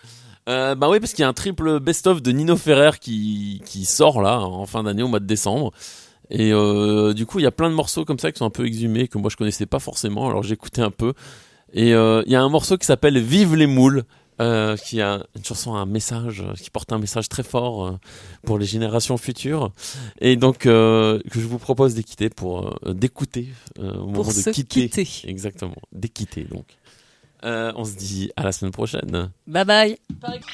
Bah 0.78 0.88
oui, 0.90 1.02
parce 1.02 1.12
qu'il 1.12 1.24
y 1.24 1.26
a 1.26 1.28
un 1.28 1.34
triple 1.34 1.80
best-of 1.82 2.22
de 2.22 2.32
Nino 2.32 2.56
Ferrer 2.56 2.92
qui, 3.02 3.62
qui 3.66 3.84
sort 3.84 4.22
là 4.22 4.40
en 4.40 4.66
fin 4.66 4.84
d'année 4.84 5.04
au 5.04 5.10
mois 5.10 5.20
de 5.20 5.26
décembre. 5.26 5.72
Et 6.30 6.52
du 7.14 7.26
coup, 7.26 7.40
il 7.40 7.44
y 7.44 7.48
a 7.48 7.52
plein 7.52 7.70
de 7.70 7.76
morceaux 7.76 8.06
comme 8.06 8.20
ça 8.20 8.32
qui 8.32 8.38
sont 8.40 8.46
un 8.46 8.50
peu 8.50 8.66
exhumés 8.66 9.10
que 9.10 9.18
moi 9.18 9.30
je 9.30 9.36
connaissais 9.36 9.66
pas 9.66 9.80
forcément. 9.80 10.30
Alors 10.30 10.44
j'écoutais 10.44 10.82
un 10.82 10.92
peu. 10.92 11.14
Et 11.74 11.90
il 11.90 12.32
y 12.32 12.36
a 12.36 12.42
un 12.42 12.50
morceau 12.50 12.78
qui 12.78 12.86
s'appelle 12.86 13.20
Vive 13.20 13.56
les 13.56 13.68
moules. 13.68 14.04
Euh, 14.40 14.78
qui 14.78 15.02
a 15.02 15.26
une 15.36 15.44
chanson, 15.44 15.76
un 15.76 15.86
message, 15.86 16.42
euh, 16.42 16.54
qui 16.54 16.70
porte 16.70 16.92
un 16.92 17.00
message 17.00 17.28
très 17.30 17.44
fort 17.44 17.86
euh, 17.88 17.92
pour 18.44 18.58
les 18.60 18.66
générations 18.66 19.18
futures, 19.18 19.72
et 20.22 20.36
donc 20.36 20.66
euh, 20.66 21.20
que 21.32 21.40
je 21.40 21.48
vous 21.48 21.58
propose 21.60 21.94
d'écouter 21.96 22.30
pour 22.30 22.78
euh, 22.86 22.94
d'écouter 22.94 23.48
euh, 23.80 23.92
au 23.94 24.12
Pour 24.12 24.26
moment 24.26 24.30
de 24.32 24.52
quitter. 24.52 24.90
quitter. 24.90 25.08
Exactement, 25.30 25.76
d'équiter 25.92 26.44
donc. 26.44 26.66
Euh, 27.44 27.72
on 27.76 27.86
se 27.86 27.94
dit 27.96 28.32
à 28.36 28.44
la 28.44 28.52
semaine 28.52 28.72
prochaine. 28.72 29.30
Bye 29.46 29.66
bye. 29.66 29.98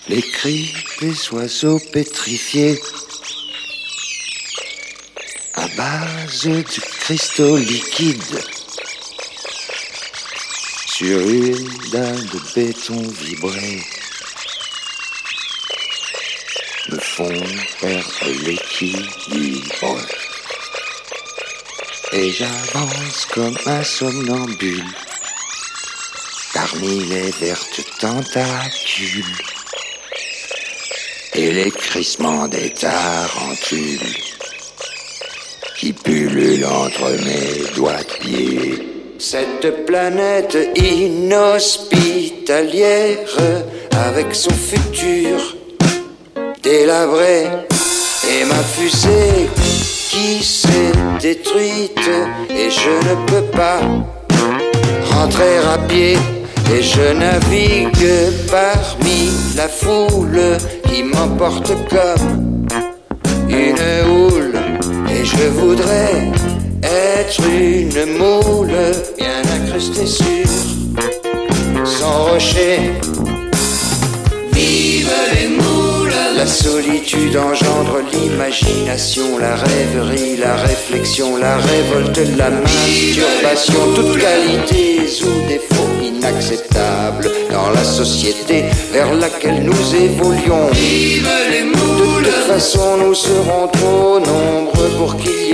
Les 0.10 0.22
cris 0.22 0.74
des 1.00 1.30
oiseaux 1.32 1.80
pétrifiés 1.94 2.78
à 5.56 5.68
base 5.78 6.44
de 6.44 6.62
cristaux 6.62 7.58
liquides 7.58 8.40
sur 10.96 11.20
une 11.28 11.90
dalle 11.92 12.26
de 12.28 12.40
béton 12.54 13.02
vibrée 13.20 13.82
me 16.92 17.00
font 17.00 17.44
perdre 17.82 18.46
l'équilibre. 18.46 19.98
Et 22.12 22.32
j'avance 22.32 23.26
comme 23.34 23.58
un 23.66 23.84
somnambule. 23.84 24.86
Parmi 26.54 27.06
les 27.06 27.32
vertes 27.32 27.82
tentacules. 28.00 29.38
Et 31.34 31.52
les 31.54 31.72
crissements 31.72 32.48
des 32.48 32.72
tarentules 32.72 34.16
qui 35.76 35.92
pullulent 35.92 36.68
entre 36.68 37.10
mes 37.26 37.74
doigts 37.74 38.04
de 38.04 38.14
pied. 38.20 38.93
Cette 39.20 39.86
planète 39.86 40.58
inhospitalière 40.76 43.38
avec 43.92 44.34
son 44.36 44.52
futur 44.52 45.56
délabré 46.62 47.48
et 48.28 48.44
ma 48.46 48.56
fusée 48.56 49.50
qui 50.10 50.44
s'est 50.44 50.92
détruite 51.22 52.10
et 52.50 52.70
je 52.70 52.90
ne 53.10 53.16
peux 53.26 53.46
pas 53.52 53.80
rentrer 55.12 55.58
à 55.74 55.78
pied 55.88 56.18
et 56.74 56.82
je 56.82 57.14
navigue 57.14 58.10
parmi 58.50 59.30
la 59.56 59.68
foule 59.68 60.58
qui 60.90 61.04
m'emporte 61.04 61.72
comme 61.90 62.66
une 63.50 63.84
houle 64.10 64.56
et 65.10 65.24
je 65.24 65.48
voudrais 65.50 66.32
être 66.84 67.42
une 67.50 68.18
moule 68.18 68.76
bien 69.18 69.42
incrustée 69.56 70.06
sur 70.06 70.26
son 71.86 72.24
rocher. 72.32 72.92
Vive 74.52 75.12
les 75.34 75.48
moules. 75.48 75.64
La 76.38 76.46
solitude 76.48 77.38
engendre 77.38 78.00
l'imagination, 78.12 79.38
la 79.40 79.56
rêverie, 79.56 80.36
la 80.36 80.56
réflexion, 80.56 81.38
la 81.38 81.58
révolte, 81.58 82.20
la 82.38 82.50
masturbation, 82.50 83.94
toute 83.96 84.20
qualité 84.20 85.08
ou 85.24 85.48
défaut 85.48 85.88
inacceptable 86.02 87.30
dans 87.50 87.70
la 87.70 87.84
société 87.84 88.66
vers 88.92 89.14
laquelle 89.14 89.64
nous 89.64 89.96
évoluons. 89.96 90.70
Vive 90.74 91.30
les 91.50 91.64
moules 91.64 92.24
De 92.24 92.30
toute 92.30 92.44
façon, 92.48 92.98
nous 92.98 93.14
serons 93.14 93.68
trop 93.68 94.20
nombreux 94.20 94.53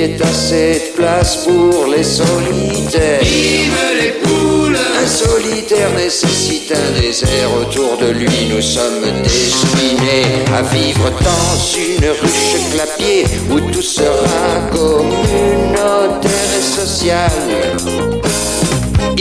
ait 0.09 0.21
assez 0.21 0.73
de 0.73 0.95
place 0.95 1.45
pour 1.45 1.87
les 1.87 2.03
solitaires. 2.03 3.19
Vive 3.21 3.73
les 4.01 4.11
poules 4.23 4.77
Un 5.01 5.07
solitaire 5.07 5.91
nécessite 5.95 6.71
un 6.71 7.01
désert 7.01 7.53
autour 7.59 7.97
de 7.97 8.11
lui. 8.11 8.49
Nous 8.53 8.61
sommes 8.61 9.05
destinés 9.23 10.25
à 10.55 10.61
vivre 10.61 11.09
dans 11.21 11.57
une 11.77 12.09
ruche 12.21 12.71
clapier 12.73 13.25
où 13.49 13.59
tout 13.71 13.81
sera 13.81 14.69
communautaire 14.71 16.49
et 16.57 16.61
social. 16.61 18.18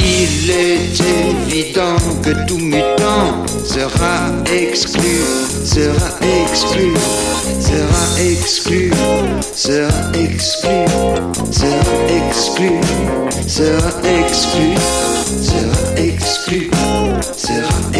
Il 0.01 0.49
est 0.49 1.01
évident 1.01 1.97
que 2.23 2.31
tout 2.47 2.59
mutant 2.59 3.45
sera 3.65 4.31
exclu, 4.47 5.25
sera 5.65 6.11
exclu, 6.23 6.95
sera 7.59 8.05
exclu, 8.21 8.93
sera 9.57 10.13
exclu, 10.15 10.93
sera 11.51 11.99
exclu, 12.15 12.71
sera 13.49 13.91
exclu, 14.15 14.75
sera 15.43 15.81
exclu, 15.97 16.71
sera 17.37 17.79
exclu. 17.93 17.98